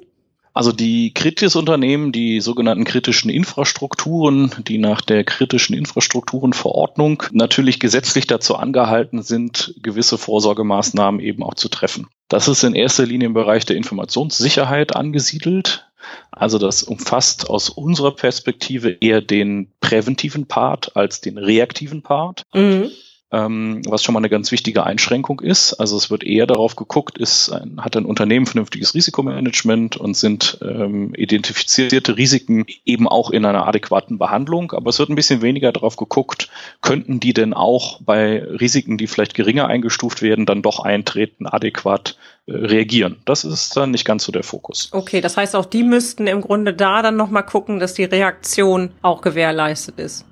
[0.58, 8.56] Also die Kritis-Unternehmen, die sogenannten kritischen Infrastrukturen, die nach der kritischen Infrastrukturenverordnung natürlich gesetzlich dazu
[8.56, 12.08] angehalten sind, gewisse Vorsorgemaßnahmen eben auch zu treffen.
[12.28, 15.92] Das ist in erster Linie im Bereich der Informationssicherheit angesiedelt.
[16.32, 22.42] Also das umfasst aus unserer Perspektive eher den präventiven Part als den reaktiven Part.
[22.56, 22.90] Mhm
[23.32, 25.74] ähm, was schon mal eine ganz wichtige Einschränkung ist.
[25.74, 30.60] Also es wird eher darauf geguckt, ist ein, hat ein Unternehmen vernünftiges Risikomanagement und sind
[30.62, 34.72] ähm, identifizierte Risiken eben auch in einer adäquaten Behandlung.
[34.72, 36.50] Aber es wird ein bisschen weniger darauf geguckt,
[36.82, 42.18] könnten die denn auch bei Risiken, die vielleicht geringer eingestuft werden, dann doch eintreten, adäquat
[42.46, 43.18] äh, reagieren.
[43.26, 44.90] Das ist dann nicht ganz so der Fokus.
[44.94, 48.92] Okay, das heißt auch die müssten im Grunde da dann nochmal gucken, dass die Reaktion
[49.02, 50.26] auch gewährleistet ist.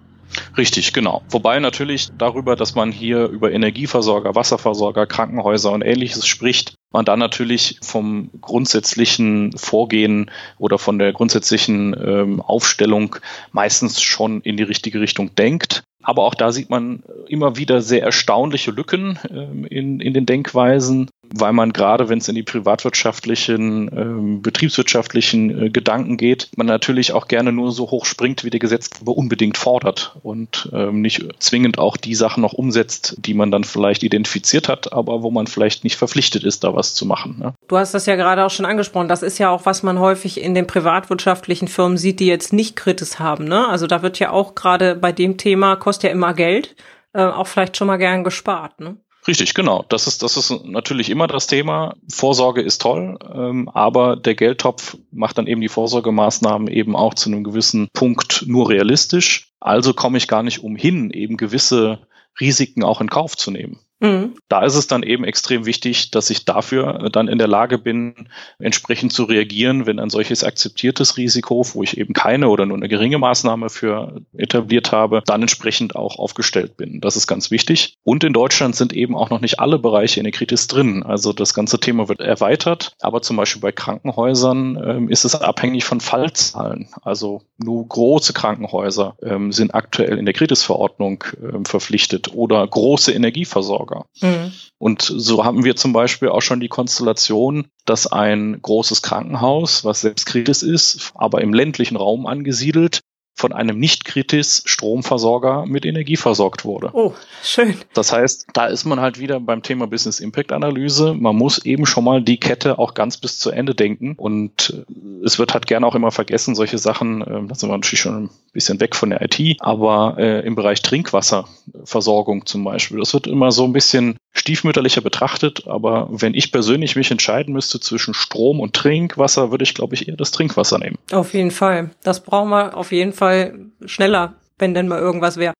[0.58, 1.22] Richtig, genau.
[1.30, 7.20] Wobei natürlich darüber, dass man hier über Energieversorger, Wasserversorger, Krankenhäuser und ähnliches spricht, man dann
[7.20, 13.18] natürlich vom grundsätzlichen Vorgehen oder von der grundsätzlichen ähm, Aufstellung
[13.52, 15.84] meistens schon in die richtige Richtung denkt.
[16.04, 21.10] Aber auch da sieht man immer wieder sehr erstaunliche Lücken ähm, in, in den Denkweisen
[21.34, 27.14] weil man gerade, wenn es in die privatwirtschaftlichen, ähm, betriebswirtschaftlichen äh, Gedanken geht, man natürlich
[27.14, 31.78] auch gerne nur so hoch springt, wie der Gesetzgeber unbedingt fordert und ähm, nicht zwingend
[31.78, 35.84] auch die Sachen noch umsetzt, die man dann vielleicht identifiziert hat, aber wo man vielleicht
[35.84, 37.38] nicht verpflichtet ist, da was zu machen.
[37.40, 37.54] Ne?
[37.68, 39.08] Du hast das ja gerade auch schon angesprochen.
[39.08, 42.76] Das ist ja auch, was man häufig in den privatwirtschaftlichen Firmen sieht, die jetzt nicht
[42.76, 43.46] Kritis haben.
[43.46, 43.68] Ne?
[43.68, 46.76] Also da wird ja auch gerade bei dem Thema, kostet ja immer Geld,
[47.14, 48.80] äh, auch vielleicht schon mal gern gespart.
[48.80, 48.98] Ne?
[49.28, 49.84] Richtig, genau.
[49.90, 51.96] Das ist, das ist natürlich immer das Thema.
[52.08, 57.30] Vorsorge ist toll, ähm, aber der Geldtopf macht dann eben die Vorsorgemaßnahmen eben auch zu
[57.30, 59.52] einem gewissen Punkt nur realistisch.
[59.60, 62.00] Also komme ich gar nicht umhin, eben gewisse
[62.40, 63.80] Risiken auch in Kauf zu nehmen.
[64.06, 64.36] Mhm.
[64.48, 68.30] Da ist es dann eben extrem wichtig, dass ich dafür dann in der Lage bin,
[68.60, 72.88] entsprechend zu reagieren, wenn ein solches akzeptiertes Risiko, wo ich eben keine oder nur eine
[72.88, 77.02] geringe Maßnahme für etabliert habe, dann entsprechend auch aufgestellt bin.
[77.02, 77.98] Das ist ganz wichtig.
[78.04, 81.04] Und in Deutschland sind eben auch noch nicht alle Bereiche in der Kritis drin.
[81.04, 85.86] Also das ganze Thema wird erweitert, aber zum Beispiel bei Krankenhäusern ähm, ist es abhängig
[85.86, 86.90] von Fallzahlen.
[87.02, 93.95] Also nur große Krankenhäuser ähm, sind aktuell in der Kritis-Verordnung ähm, verpflichtet oder große Energieversorger.
[94.22, 94.52] Mhm.
[94.78, 100.02] Und so haben wir zum Beispiel auch schon die Konstellation, dass ein großes Krankenhaus, was
[100.02, 103.02] selbst Kritis ist, aber im ländlichen Raum angesiedelt,
[103.36, 106.90] von einem Nicht-Kritis-Stromversorger mit Energie versorgt wurde.
[106.94, 107.76] Oh, schön.
[107.94, 111.14] Das heißt, da ist man halt wieder beim Thema Business Impact Analyse.
[111.14, 114.14] Man muss eben schon mal die Kette auch ganz bis zu Ende denken.
[114.16, 117.78] Und äh, es wird halt gerne auch immer vergessen, solche Sachen, äh, da sind wir
[117.78, 123.00] natürlich schon ein bisschen weg von der IT, aber äh, im Bereich Trinkwasserversorgung zum Beispiel,
[123.00, 125.68] das wird immer so ein bisschen stiefmütterlicher betrachtet.
[125.68, 130.08] Aber wenn ich persönlich mich entscheiden müsste zwischen Strom und Trinkwasser, würde ich, glaube ich,
[130.08, 130.98] eher das Trinkwasser nehmen.
[131.12, 131.92] Auf jeden Fall.
[132.04, 135.54] Das brauchen wir auf jeden Fall Fall schneller, wenn denn mal irgendwas wäre.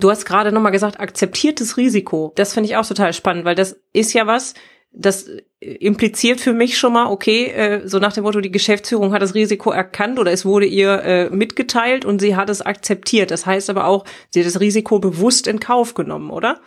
[0.00, 2.32] Du hast gerade nochmal gesagt, akzeptiertes Risiko.
[2.36, 4.54] Das finde ich auch total spannend, weil das ist ja was,
[4.92, 5.28] das
[5.60, 9.34] impliziert für mich schon mal, okay, äh, so nach dem Motto, die Geschäftsführung hat das
[9.34, 13.30] Risiko erkannt oder es wurde ihr äh, mitgeteilt und sie hat es akzeptiert.
[13.30, 16.60] Das heißt aber auch, sie hat das Risiko bewusst in Kauf genommen, oder?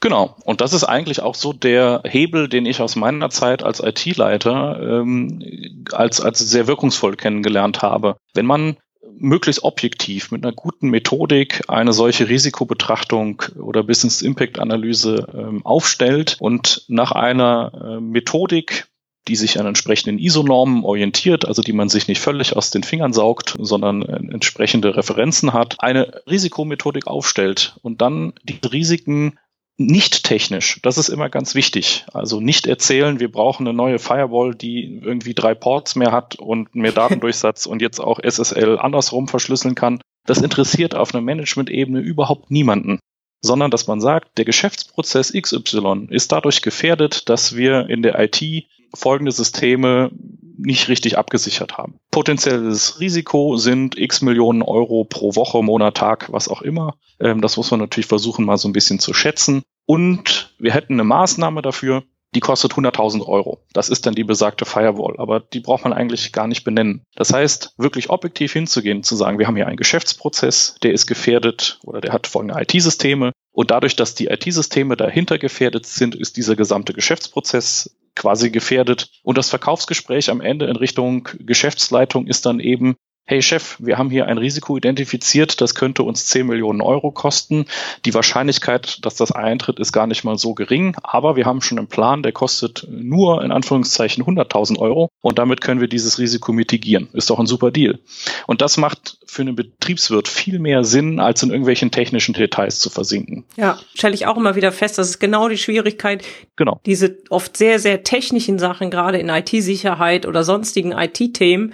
[0.00, 0.34] Genau.
[0.44, 4.80] Und das ist eigentlich auch so der Hebel, den ich aus meiner Zeit als IT-Leiter
[4.82, 8.16] ähm, als, als sehr wirkungsvoll kennengelernt habe.
[8.34, 8.76] Wenn man
[9.18, 16.36] möglichst objektiv mit einer guten Methodik eine solche Risikobetrachtung oder Business Impact Analyse ähm, aufstellt
[16.40, 18.86] und nach einer äh, Methodik
[19.28, 23.12] die sich an entsprechenden ISO-Normen orientiert, also die man sich nicht völlig aus den Fingern
[23.12, 29.38] saugt, sondern äh, entsprechende Referenzen hat, eine Risikomethodik aufstellt und dann die Risiken
[29.78, 32.04] nicht technisch, das ist immer ganz wichtig.
[32.12, 36.74] Also nicht erzählen, wir brauchen eine neue Firewall, die irgendwie drei Ports mehr hat und
[36.74, 40.00] mehr Datendurchsatz und jetzt auch SSL andersrum verschlüsseln kann.
[40.26, 43.00] Das interessiert auf einer Management-Ebene überhaupt niemanden,
[43.40, 48.66] sondern dass man sagt, der Geschäftsprozess XY ist dadurch gefährdet, dass wir in der IT
[48.94, 50.10] folgende Systeme
[50.58, 51.98] nicht richtig abgesichert haben.
[52.10, 56.94] Potenzielles Risiko sind x Millionen Euro pro Woche, Monat, Tag, was auch immer.
[57.20, 59.62] Ähm, das muss man natürlich versuchen, mal so ein bisschen zu schätzen.
[59.86, 63.62] Und wir hätten eine Maßnahme dafür, die kostet 100.000 Euro.
[63.72, 67.02] Das ist dann die besagte Firewall, aber die braucht man eigentlich gar nicht benennen.
[67.14, 71.78] Das heißt, wirklich objektiv hinzugehen, zu sagen, wir haben hier einen Geschäftsprozess, der ist gefährdet
[71.84, 76.56] oder der hat folgende IT-Systeme und dadurch, dass die IT-Systeme dahinter gefährdet sind, ist dieser
[76.56, 79.10] gesamte Geschäftsprozess quasi gefährdet.
[79.22, 84.10] Und das Verkaufsgespräch am Ende in Richtung Geschäftsleitung ist dann eben, hey Chef, wir haben
[84.10, 87.66] hier ein Risiko identifiziert, das könnte uns 10 Millionen Euro kosten.
[88.04, 91.78] Die Wahrscheinlichkeit, dass das eintritt, ist gar nicht mal so gering, aber wir haben schon
[91.78, 96.52] einen Plan, der kostet nur in Anführungszeichen 100.000 Euro und damit können wir dieses Risiko
[96.52, 97.08] mitigieren.
[97.12, 98.00] Ist doch ein super Deal.
[98.46, 102.90] Und das macht für einen Betriebswirt viel mehr Sinn, als in irgendwelchen technischen Details zu
[102.90, 103.44] versinken.
[103.56, 106.24] Ja, stelle ich auch immer wieder fest, das ist genau die Schwierigkeit,
[106.56, 106.80] genau.
[106.86, 111.72] diese oft sehr, sehr technischen Sachen, gerade in IT-Sicherheit oder sonstigen IT-Themen,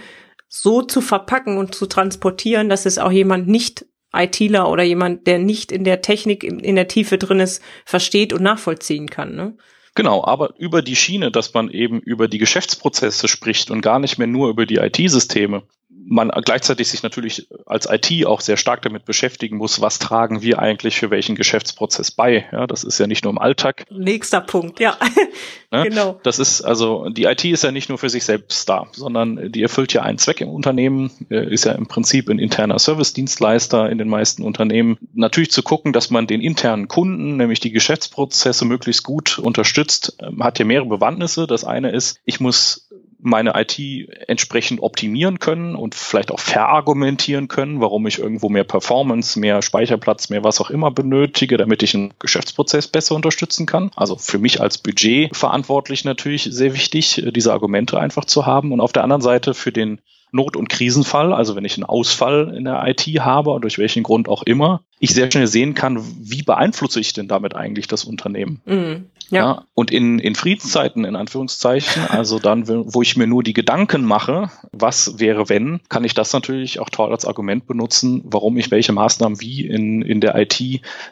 [0.49, 5.39] so zu verpacken und zu transportieren, dass es auch jemand nicht ITler oder jemand, der
[5.39, 9.37] nicht in der Technik in der Tiefe drin ist, versteht und nachvollziehen kann.
[9.37, 9.57] Ne?
[9.95, 14.17] Genau, aber über die Schiene, dass man eben über die Geschäftsprozesse spricht und gar nicht
[14.17, 15.65] mehr nur über die IT-Systeme,
[16.07, 20.59] man gleichzeitig sich natürlich als IT auch sehr stark damit beschäftigen muss, was tragen wir
[20.59, 22.47] eigentlich für welchen Geschäftsprozess bei.
[22.53, 23.87] Ja, das ist ja nicht nur im Alltag.
[23.91, 24.97] Nächster Punkt, ja.
[25.71, 25.85] ne?
[25.89, 26.21] Genau.
[26.23, 29.63] Das ist also, die IT ist ja nicht nur für sich selbst da, sondern die
[29.63, 33.99] erfüllt ja einen Zweck im Unternehmen, äh, ist ja im Prinzip ein interner Service-Dienstleister in
[33.99, 34.99] den meisten Unternehmen.
[35.15, 40.43] Natürlich zu gucken, dass man den internen Kunden, nämlich die Geschäftsprozesse möglichst gut unterstützt, ähm,
[40.43, 41.47] hat ja mehrere Bewandtnisse.
[41.47, 42.88] Das eine ist, ich muss
[43.29, 43.79] meine IT
[44.27, 50.31] entsprechend optimieren können und vielleicht auch verargumentieren können, warum ich irgendwo mehr Performance, mehr Speicherplatz,
[50.31, 53.91] mehr was auch immer benötige, damit ich einen Geschäftsprozess besser unterstützen kann.
[53.97, 58.73] Also für mich als Budget verantwortlich natürlich sehr wichtig, diese Argumente einfach zu haben.
[58.73, 62.55] Und auf der anderen Seite für den Not- und Krisenfall, also wenn ich einen Ausfall
[62.57, 66.43] in der IT habe, durch welchen Grund auch immer, ich sehr schnell sehen kann, wie
[66.43, 68.61] beeinflusse ich denn damit eigentlich das Unternehmen.
[68.67, 69.38] Mhm, ja.
[69.38, 69.64] ja.
[69.75, 74.51] Und in, in Friedenszeiten, in Anführungszeichen, also dann, wo ich mir nur die Gedanken mache,
[74.73, 78.93] was wäre wenn, kann ich das natürlich auch toll als Argument benutzen, warum ich welche
[78.93, 80.61] Maßnahmen wie in, in der IT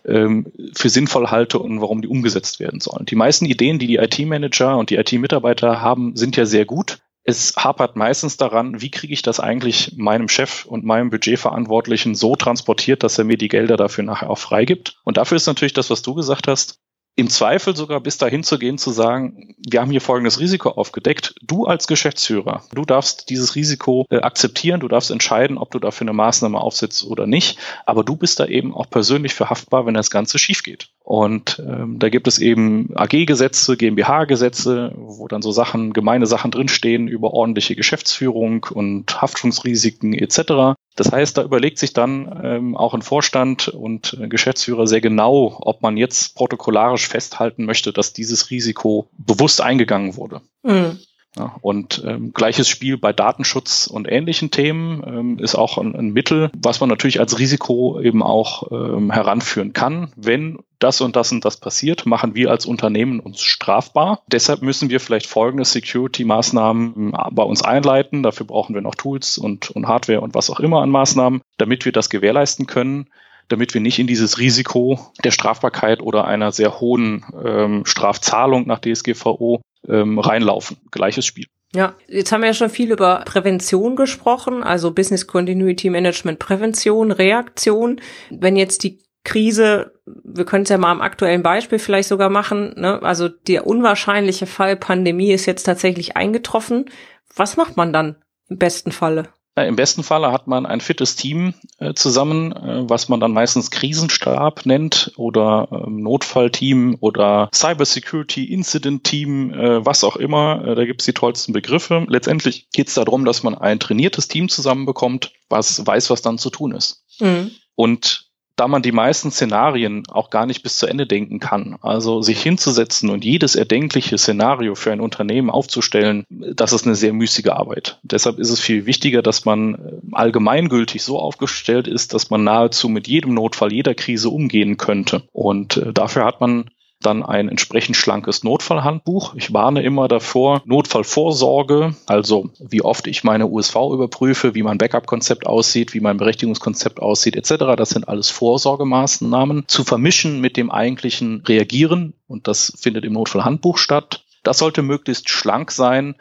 [0.04, 3.06] ähm, für sinnvoll halte und warum die umgesetzt werden sollen.
[3.06, 6.98] Die meisten Ideen, die die IT-Manager und die IT-Mitarbeiter haben, sind ja sehr gut
[7.28, 12.36] es hapert meistens daran, wie kriege ich das eigentlich meinem Chef und meinem Budgetverantwortlichen so
[12.36, 15.00] transportiert, dass er mir die Gelder dafür nachher auch freigibt.
[15.02, 16.78] Und dafür ist natürlich das, was du gesagt hast,
[17.16, 21.34] im Zweifel sogar bis dahin zu gehen, zu sagen, wir haben hier folgendes Risiko aufgedeckt.
[21.42, 26.04] Du als Geschäftsführer, du darfst dieses Risiko äh, akzeptieren, du darfst entscheiden, ob du dafür
[26.04, 27.58] eine Maßnahme aufsetzt oder nicht.
[27.86, 30.90] Aber du bist da eben auch persönlich für haftbar, wenn das Ganze schief geht.
[31.04, 37.08] Und ähm, da gibt es eben AG-Gesetze, GmbH-Gesetze, wo dann so Sachen, gemeine Sachen drinstehen
[37.08, 40.75] über ordentliche Geschäftsführung und Haftungsrisiken etc.
[40.96, 45.58] Das heißt, da überlegt sich dann ähm, auch ein Vorstand und äh, Geschäftsführer sehr genau,
[45.60, 50.40] ob man jetzt protokollarisch festhalten möchte, dass dieses Risiko bewusst eingegangen wurde.
[50.62, 50.98] Mhm.
[51.38, 56.10] Ja, und ähm, gleiches Spiel bei Datenschutz und ähnlichen Themen ähm, ist auch ein, ein,
[56.10, 60.10] Mittel, was man natürlich als Risiko eben auch ähm, heranführen kann.
[60.16, 64.22] Wenn das und das und das passiert, machen wir als Unternehmen uns strafbar.
[64.28, 68.22] Deshalb müssen wir vielleicht folgende Security-Maßnahmen äh, bei uns einleiten.
[68.22, 71.84] Dafür brauchen wir noch Tools und, und Hardware und was auch immer an Maßnahmen, damit
[71.84, 73.10] wir das gewährleisten können
[73.48, 78.80] damit wir nicht in dieses Risiko der Strafbarkeit oder einer sehr hohen ähm, Strafzahlung nach
[78.80, 80.76] DSGVO ähm, reinlaufen.
[80.90, 81.46] Gleiches Spiel.
[81.74, 87.12] Ja, jetzt haben wir ja schon viel über Prävention gesprochen, also Business Continuity Management Prävention,
[87.12, 88.00] Reaktion.
[88.30, 92.74] Wenn jetzt die Krise, wir können es ja mal am aktuellen Beispiel vielleicht sogar machen,
[92.76, 93.02] ne?
[93.02, 96.86] also der unwahrscheinliche Fall Pandemie ist jetzt tatsächlich eingetroffen.
[97.34, 98.16] Was macht man dann
[98.48, 99.28] im besten Falle?
[99.64, 103.70] Im besten Falle hat man ein fittes Team äh, zusammen, äh, was man dann meistens
[103.70, 110.74] Krisenstab nennt oder ähm, Notfallteam oder Cybersecurity Incident Team, äh, was auch immer.
[110.74, 112.04] Da gibt es die tollsten Begriffe.
[112.08, 116.50] Letztendlich geht es darum, dass man ein trainiertes Team zusammenbekommt, was weiß, was dann zu
[116.50, 117.04] tun ist.
[117.20, 117.50] Mhm.
[117.74, 118.25] Und
[118.56, 121.76] da man die meisten Szenarien auch gar nicht bis zu Ende denken kann.
[121.82, 127.12] Also sich hinzusetzen und jedes erdenkliche Szenario für ein Unternehmen aufzustellen, das ist eine sehr
[127.12, 127.98] müßige Arbeit.
[128.02, 129.78] Deshalb ist es viel wichtiger, dass man äh,
[130.12, 135.24] allgemeingültig so aufgestellt ist, dass man nahezu mit jedem Notfall, jeder Krise umgehen könnte.
[135.32, 136.70] Und äh, dafür hat man
[137.00, 139.34] dann ein entsprechend schlankes Notfallhandbuch.
[139.34, 145.46] Ich warne immer davor, Notfallvorsorge, also wie oft ich meine USV überprüfe, wie mein Backup-Konzept
[145.46, 147.76] aussieht, wie mein Berechtigungskonzept aussieht, etc.
[147.76, 153.78] Das sind alles Vorsorgemaßnahmen zu vermischen mit dem eigentlichen Reagieren und das findet im Notfallhandbuch
[153.78, 154.24] statt.
[154.42, 156.14] Das sollte möglichst schlank sein,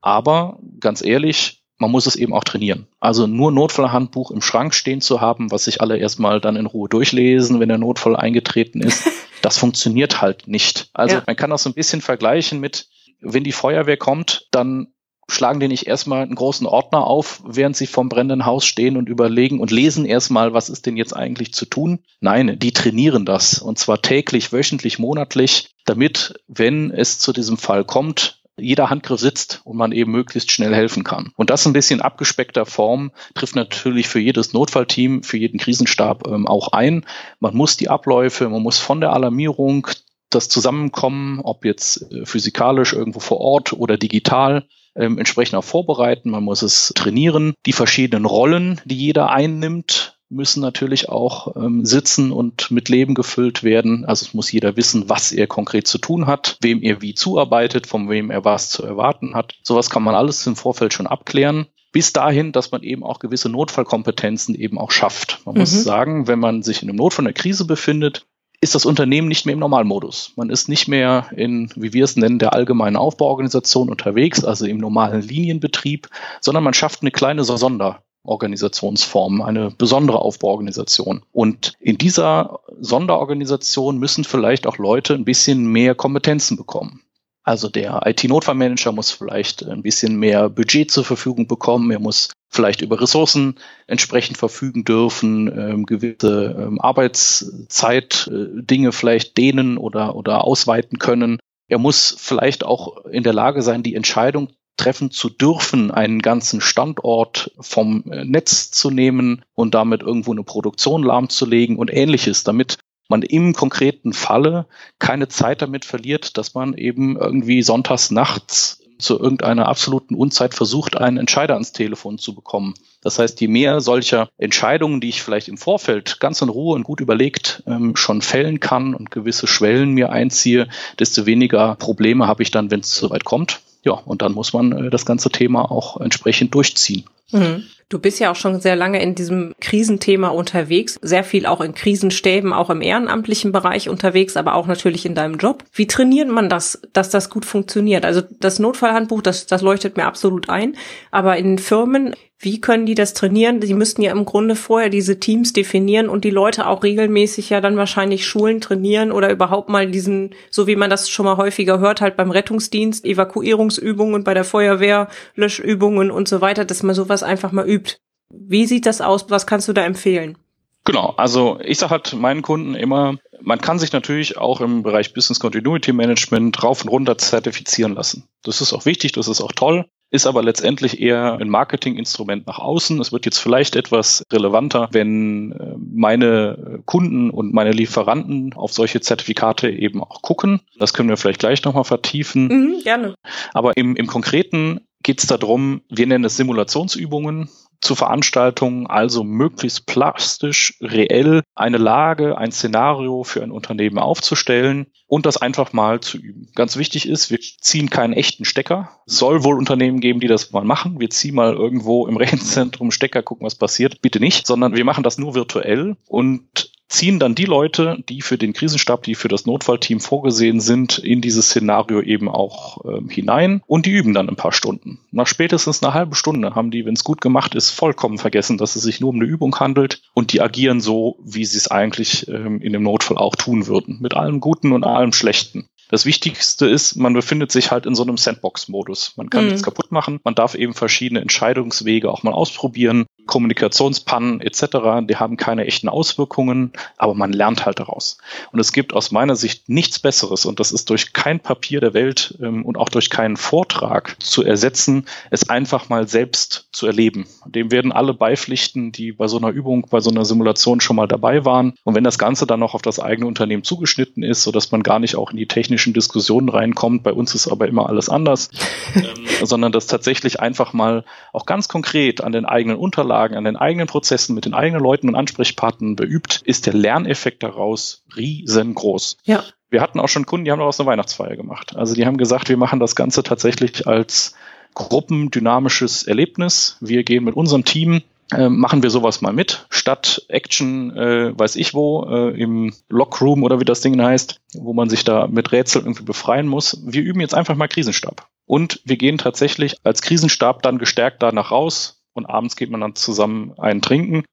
[0.00, 2.86] aber ganz ehrlich, man muss es eben auch trainieren.
[3.00, 6.88] Also nur Notfallhandbuch im Schrank stehen zu haben, was sich alle erstmal dann in Ruhe
[6.88, 9.08] durchlesen, wenn der Notfall eingetreten ist,
[9.42, 10.90] das funktioniert halt nicht.
[10.92, 11.22] Also ja.
[11.26, 12.88] man kann das so ein bisschen vergleichen mit,
[13.20, 14.88] wenn die Feuerwehr kommt, dann
[15.30, 19.08] schlagen die nicht erstmal einen großen Ordner auf, während sie vom brennenden Haus stehen und
[19.08, 21.98] überlegen und lesen erstmal, was ist denn jetzt eigentlich zu tun?
[22.20, 27.84] Nein, die trainieren das und zwar täglich, wöchentlich, monatlich, damit, wenn es zu diesem Fall
[27.84, 31.32] kommt, jeder Handgriff sitzt und man eben möglichst schnell helfen kann.
[31.36, 36.46] Und das ein bisschen abgespeckter Form trifft natürlich für jedes Notfallteam, für jeden Krisenstab ähm,
[36.46, 37.04] auch ein.
[37.40, 39.88] Man muss die Abläufe, man muss von der Alarmierung
[40.30, 46.30] das Zusammenkommen, ob jetzt äh, physikalisch irgendwo vor Ort oder digital, ähm, entsprechend auch vorbereiten.
[46.30, 47.54] Man muss es trainieren.
[47.66, 53.62] Die verschiedenen Rollen, die jeder einnimmt, müssen natürlich auch ähm, sitzen und mit Leben gefüllt
[53.62, 54.04] werden.
[54.04, 57.86] Also es muss jeder wissen, was er konkret zu tun hat, wem er wie zuarbeitet,
[57.86, 59.54] von wem er was zu erwarten hat.
[59.62, 61.66] Sowas kann man alles im Vorfeld schon abklären.
[61.92, 65.40] Bis dahin, dass man eben auch gewisse Notfallkompetenzen eben auch schafft.
[65.46, 65.60] Man mhm.
[65.62, 68.26] muss sagen, wenn man sich in einem Notfall, einer Krise befindet,
[68.60, 70.32] ist das Unternehmen nicht mehr im Normalmodus.
[70.36, 74.78] Man ist nicht mehr in, wie wir es nennen, der allgemeinen Aufbauorganisation unterwegs, also im
[74.78, 76.08] normalen Linienbetrieb,
[76.40, 81.22] sondern man schafft eine kleine Sonder Organisationsform, eine besondere Aufbauorganisation.
[81.32, 87.02] Und in dieser Sonderorganisation müssen vielleicht auch Leute ein bisschen mehr Kompetenzen bekommen.
[87.48, 91.90] Also der IT-Notfallmanager muss vielleicht ein bisschen mehr Budget zur Verfügung bekommen.
[91.90, 93.54] Er muss vielleicht über Ressourcen
[93.86, 101.38] entsprechend verfügen dürfen, ähm, gewisse ähm, Arbeitszeit-Dinge vielleicht dehnen oder, oder ausweiten können.
[101.68, 106.62] Er muss vielleicht auch in der Lage sein, die Entscheidung treffen zu dürfen, einen ganzen
[106.62, 112.78] Standort vom äh, Netz zu nehmen und damit irgendwo eine Produktion lahmzulegen und ähnliches, damit
[113.08, 114.66] man im konkreten Falle
[114.98, 120.96] keine Zeit damit verliert, dass man eben irgendwie sonntags nachts zu irgendeiner absoluten Unzeit versucht,
[120.96, 122.74] einen Entscheider ans Telefon zu bekommen.
[123.00, 126.82] Das heißt, je mehr solcher Entscheidungen, die ich vielleicht im Vorfeld ganz in Ruhe und
[126.82, 130.68] gut überlegt ähm, schon fällen kann und gewisse Schwellen mir einziehe,
[130.98, 133.60] desto weniger Probleme habe ich dann, wenn es soweit kommt.
[133.82, 137.04] Ja, und dann muss man äh, das ganze Thema auch entsprechend durchziehen.
[137.30, 137.64] Mhm.
[137.90, 141.74] Du bist ja auch schon sehr lange in diesem Krisenthema unterwegs, sehr viel auch in
[141.74, 145.64] Krisenstäben, auch im ehrenamtlichen Bereich unterwegs, aber auch natürlich in deinem Job.
[145.72, 148.04] Wie trainiert man das, dass das gut funktioniert?
[148.04, 150.76] Also das Notfallhandbuch, das, das leuchtet mir absolut ein,
[151.10, 153.58] aber in Firmen, Wie können die das trainieren?
[153.58, 157.60] Die müssten ja im Grunde vorher diese Teams definieren und die Leute auch regelmäßig ja
[157.60, 161.80] dann wahrscheinlich schulen, trainieren oder überhaupt mal diesen, so wie man das schon mal häufiger
[161.80, 167.24] hört, halt beim Rettungsdienst, Evakuierungsübungen, bei der Feuerwehr, Löschübungen und so weiter, dass man sowas
[167.24, 167.96] einfach mal übt.
[168.30, 169.28] Wie sieht das aus?
[169.30, 170.38] Was kannst du da empfehlen?
[170.84, 175.12] Genau, also ich sage halt meinen Kunden immer, man kann sich natürlich auch im Bereich
[175.12, 178.28] Business Continuity Management rauf und runter zertifizieren lassen.
[178.44, 182.58] Das ist auch wichtig, das ist auch toll ist aber letztendlich eher ein Marketinginstrument nach
[182.58, 183.00] außen.
[183.00, 189.00] Es wird jetzt vielleicht etwas relevanter, wenn äh, meine Kunden und meine Lieferanten auf solche
[189.00, 190.60] Zertifikate eben auch gucken.
[190.78, 192.48] Das können wir vielleicht gleich nochmal vertiefen.
[192.48, 193.14] Mhm, gerne.
[193.52, 197.48] Aber im, im Konkreten geht es darum, wir nennen es Simulationsübungen
[197.80, 205.26] zu Veranstaltungen, also möglichst plastisch, reell eine Lage, ein Szenario für ein Unternehmen aufzustellen und
[205.26, 206.48] das einfach mal zu üben.
[206.54, 208.90] Ganz wichtig ist, wir ziehen keinen echten Stecker.
[209.06, 211.00] Es soll wohl Unternehmen geben, die das mal machen.
[211.00, 214.02] Wir ziehen mal irgendwo im Rechenzentrum Stecker, gucken, was passiert.
[214.02, 218.38] Bitte nicht, sondern wir machen das nur virtuell und ziehen dann die Leute, die für
[218.38, 223.62] den Krisenstab, die für das Notfallteam vorgesehen sind, in dieses Szenario eben auch ähm, hinein
[223.66, 224.98] und die üben dann ein paar Stunden.
[225.10, 228.76] Nach spätestens einer halben Stunde haben die, wenn es gut gemacht ist, vollkommen vergessen, dass
[228.76, 232.28] es sich nur um eine Übung handelt und die agieren so, wie sie es eigentlich
[232.28, 233.98] ähm, in dem Notfall auch tun würden.
[234.00, 235.68] Mit allem Guten und allem Schlechten.
[235.90, 239.14] Das Wichtigste ist, man befindet sich halt in so einem Sandbox-Modus.
[239.16, 239.48] Man kann mhm.
[239.48, 240.20] nichts kaputt machen.
[240.22, 243.06] Man darf eben verschiedene Entscheidungswege auch mal ausprobieren.
[243.28, 248.18] Kommunikationspannen etc., die haben keine echten Auswirkungen, aber man lernt halt daraus.
[248.50, 251.94] Und es gibt aus meiner Sicht nichts Besseres, und das ist durch kein Papier der
[251.94, 257.26] Welt ähm, und auch durch keinen Vortrag zu ersetzen, es einfach mal selbst zu erleben.
[257.46, 261.06] Dem werden alle beipflichten, die bei so einer Übung, bei so einer Simulation schon mal
[261.06, 261.74] dabei waren.
[261.84, 264.98] Und wenn das Ganze dann noch auf das eigene Unternehmen zugeschnitten ist, sodass man gar
[264.98, 268.50] nicht auch in die technischen Diskussionen reinkommt, bei uns ist aber immer alles anders,
[268.94, 269.04] ähm,
[269.44, 273.56] sondern das tatsächlich einfach mal auch ganz konkret an den eigenen Unterlagen Grundlagen, an den
[273.56, 279.18] eigenen Prozessen mit den eigenen Leuten und Ansprechpartnern beübt, ist der Lerneffekt daraus riesengroß.
[279.24, 279.42] Ja.
[279.70, 281.76] Wir hatten auch schon Kunden, die haben daraus eine Weihnachtsfeier gemacht.
[281.76, 284.34] Also die haben gesagt, wir machen das Ganze tatsächlich als
[284.74, 286.76] gruppendynamisches Erlebnis.
[286.80, 291.56] Wir gehen mit unserem Team äh, machen wir sowas mal mit, statt Action, äh, weiß
[291.56, 295.50] ich wo, äh, im Lockroom oder wie das Ding heißt, wo man sich da mit
[295.50, 296.78] Rätseln irgendwie befreien muss.
[296.84, 298.28] Wir üben jetzt einfach mal Krisenstab.
[298.44, 302.94] Und wir gehen tatsächlich als Krisenstab dann gestärkt danach raus, und abends geht man dann
[302.94, 304.24] zusammen einen trinken.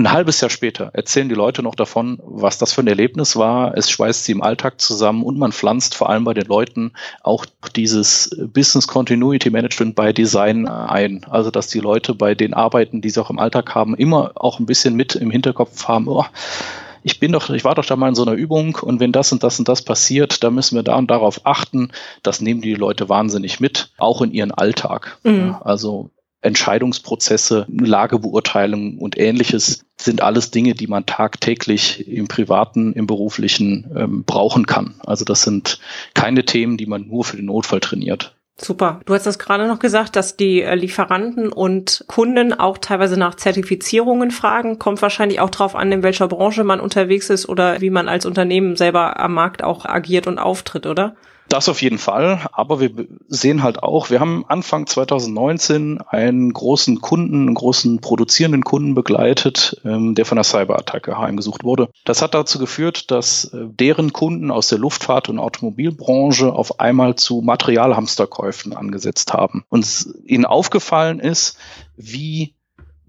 [0.00, 3.76] Ein halbes Jahr später erzählen die Leute noch davon, was das für ein Erlebnis war.
[3.76, 7.44] Es schweißt sie im Alltag zusammen und man pflanzt vor allem bei den Leuten auch
[7.76, 11.26] dieses Business Continuity Management bei Design ein.
[11.28, 14.58] Also, dass die Leute bei den Arbeiten, die sie auch im Alltag haben, immer auch
[14.58, 16.24] ein bisschen mit im Hinterkopf haben, oh,
[17.02, 19.32] ich bin doch, ich war doch da mal in so einer Übung und wenn das
[19.32, 21.92] und das und das passiert, dann müssen wir da und darauf achten.
[22.22, 25.18] Das nehmen die Leute wahnsinnig mit, auch in ihren Alltag.
[25.24, 25.56] Mhm.
[25.60, 26.10] Also
[26.42, 34.24] Entscheidungsprozesse, Lagebeurteilung und ähnliches sind alles Dinge, die man tagtäglich im privaten, im beruflichen ähm,
[34.24, 34.94] brauchen kann.
[35.04, 35.78] Also das sind
[36.14, 38.34] keine Themen, die man nur für den Notfall trainiert.
[38.62, 39.00] Super.
[39.06, 43.34] Du hast das gerade noch gesagt, dass die äh, Lieferanten und Kunden auch teilweise nach
[43.34, 44.78] Zertifizierungen fragen.
[44.78, 48.26] Kommt wahrscheinlich auch drauf an, in welcher Branche man unterwegs ist oder wie man als
[48.26, 51.16] Unternehmen selber am Markt auch agiert und auftritt, oder?
[51.50, 52.92] Das auf jeden Fall, aber wir
[53.26, 59.82] sehen halt auch, wir haben Anfang 2019 einen großen Kunden, einen großen produzierenden Kunden begleitet,
[59.84, 61.88] ähm, der von einer Cyberattacke heimgesucht wurde.
[62.04, 67.16] Das hat dazu geführt, dass äh, deren Kunden aus der Luftfahrt- und Automobilbranche auf einmal
[67.16, 69.64] zu Materialhamsterkäufen angesetzt haben.
[69.68, 71.58] Und ihnen aufgefallen ist,
[71.96, 72.54] wie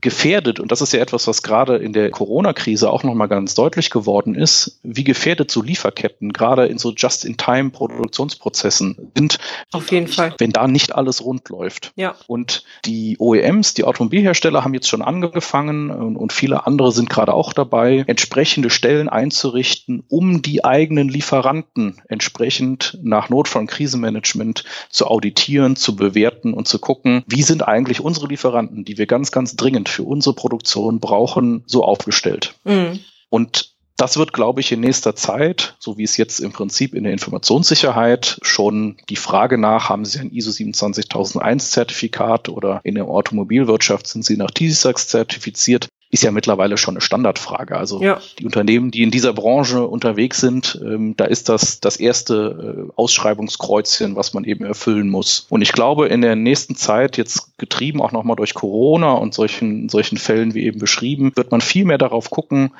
[0.01, 3.89] gefährdet, und das ist ja etwas, was gerade in der Corona-Krise auch nochmal ganz deutlich
[3.89, 9.37] geworden ist, wie gefährdet so Lieferketten gerade in so Just-in-Time-Produktionsprozessen sind.
[9.71, 10.33] Auf jeden Fall.
[10.39, 11.93] Wenn da nicht alles rund läuft.
[11.95, 12.15] Ja.
[12.27, 17.33] Und die OEMs, die Automobilhersteller haben jetzt schon angefangen und, und viele andere sind gerade
[17.33, 25.07] auch dabei, entsprechende Stellen einzurichten, um die eigenen Lieferanten entsprechend nach Notfall- und Krisenmanagement zu
[25.07, 29.55] auditieren, zu bewerten und zu gucken, wie sind eigentlich unsere Lieferanten, die wir ganz, ganz
[29.55, 32.55] dringend für unsere Produktion brauchen, so aufgestellt.
[32.63, 32.99] Mhm.
[33.29, 33.71] Und
[34.01, 37.13] das wird, glaube ich, in nächster Zeit, so wie es jetzt im Prinzip in der
[37.13, 44.07] Informationssicherheit schon die Frage nach, haben Sie ein ISO 27001 Zertifikat oder in der Automobilwirtschaft
[44.07, 47.77] sind Sie nach TISAX zertifiziert, ist ja mittlerweile schon eine Standardfrage.
[47.77, 48.19] Also ja.
[48.37, 52.91] die Unternehmen, die in dieser Branche unterwegs sind, ähm, da ist das das erste äh,
[52.97, 55.47] Ausschreibungskreuzchen, was man eben erfüllen muss.
[55.49, 59.87] Und ich glaube, in der nächsten Zeit, jetzt getrieben auch nochmal durch Corona und solchen,
[59.87, 62.71] solchen Fällen wie eben beschrieben, wird man viel mehr darauf gucken,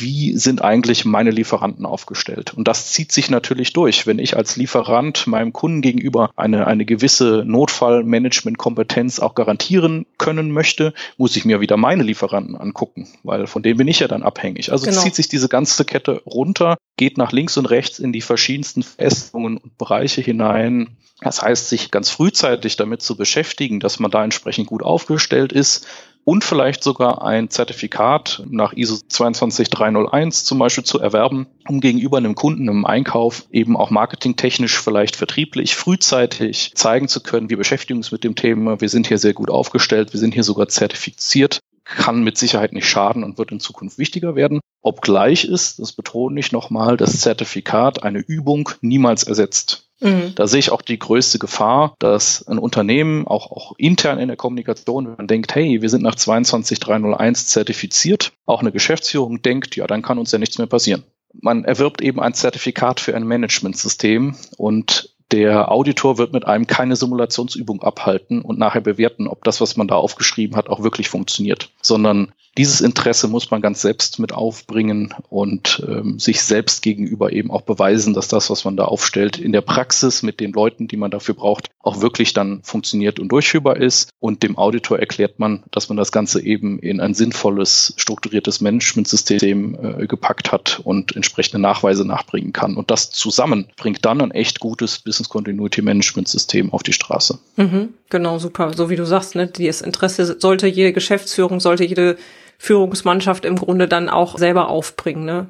[0.00, 2.54] wie sind eigentlich meine Lieferanten aufgestellt.
[2.54, 4.06] Und das zieht sich natürlich durch.
[4.06, 10.94] Wenn ich als Lieferant meinem Kunden gegenüber eine, eine gewisse Notfallmanagement-Kompetenz auch garantieren können möchte,
[11.16, 14.72] muss ich mir wieder meine Lieferanten angucken, weil von denen bin ich ja dann abhängig.
[14.72, 15.00] Also genau.
[15.00, 19.56] zieht sich diese ganze Kette runter, geht nach links und rechts in die verschiedensten Festungen
[19.58, 20.96] und Bereiche hinein.
[21.20, 25.86] Das heißt, sich ganz frühzeitig damit zu beschäftigen, dass man da entsprechend gut aufgestellt ist,
[26.24, 32.34] und vielleicht sogar ein Zertifikat nach ISO 22301 zum Beispiel zu erwerben, um gegenüber einem
[32.34, 38.12] Kunden im Einkauf eben auch marketingtechnisch, vielleicht vertrieblich, frühzeitig zeigen zu können, wir beschäftigen uns
[38.12, 42.22] mit dem Thema, wir sind hier sehr gut aufgestellt, wir sind hier sogar zertifiziert kann
[42.22, 44.60] mit Sicherheit nicht schaden und wird in Zukunft wichtiger werden.
[44.82, 49.81] Obgleich ist, das betone ich nochmal, das Zertifikat eine Übung niemals ersetzt.
[50.02, 50.34] Mhm.
[50.34, 54.36] Da sehe ich auch die größte Gefahr, dass ein Unternehmen auch, auch intern in der
[54.36, 59.86] Kommunikation, wenn man denkt, hey, wir sind nach 22301 zertifiziert, auch eine Geschäftsführung denkt, ja,
[59.86, 61.04] dann kann uns ja nichts mehr passieren.
[61.32, 66.94] Man erwirbt eben ein Zertifikat für ein Managementsystem und der Auditor wird mit einem keine
[66.94, 71.70] Simulationsübung abhalten und nachher bewerten, ob das, was man da aufgeschrieben hat, auch wirklich funktioniert,
[71.80, 77.50] sondern dieses Interesse muss man ganz selbst mit aufbringen und ähm, sich selbst gegenüber eben
[77.50, 80.98] auch beweisen, dass das, was man da aufstellt, in der Praxis mit den Leuten, die
[80.98, 84.10] man dafür braucht, auch wirklich dann funktioniert und durchführbar ist.
[84.20, 90.00] Und dem Auditor erklärt man, dass man das Ganze eben in ein sinnvolles, strukturiertes Managementsystem
[90.00, 92.76] äh, gepackt hat und entsprechende Nachweise nachbringen kann.
[92.76, 97.38] Und das zusammen bringt dann ein echt gutes Business Continuity Management System auf die Straße.
[97.56, 98.74] Mhm, genau, super.
[98.76, 102.18] So wie du sagst, ne, das Interesse sollte jede Geschäftsführung, sollte jede
[102.62, 105.24] Führungsmannschaft im Grunde dann auch selber aufbringen.
[105.24, 105.48] Ne?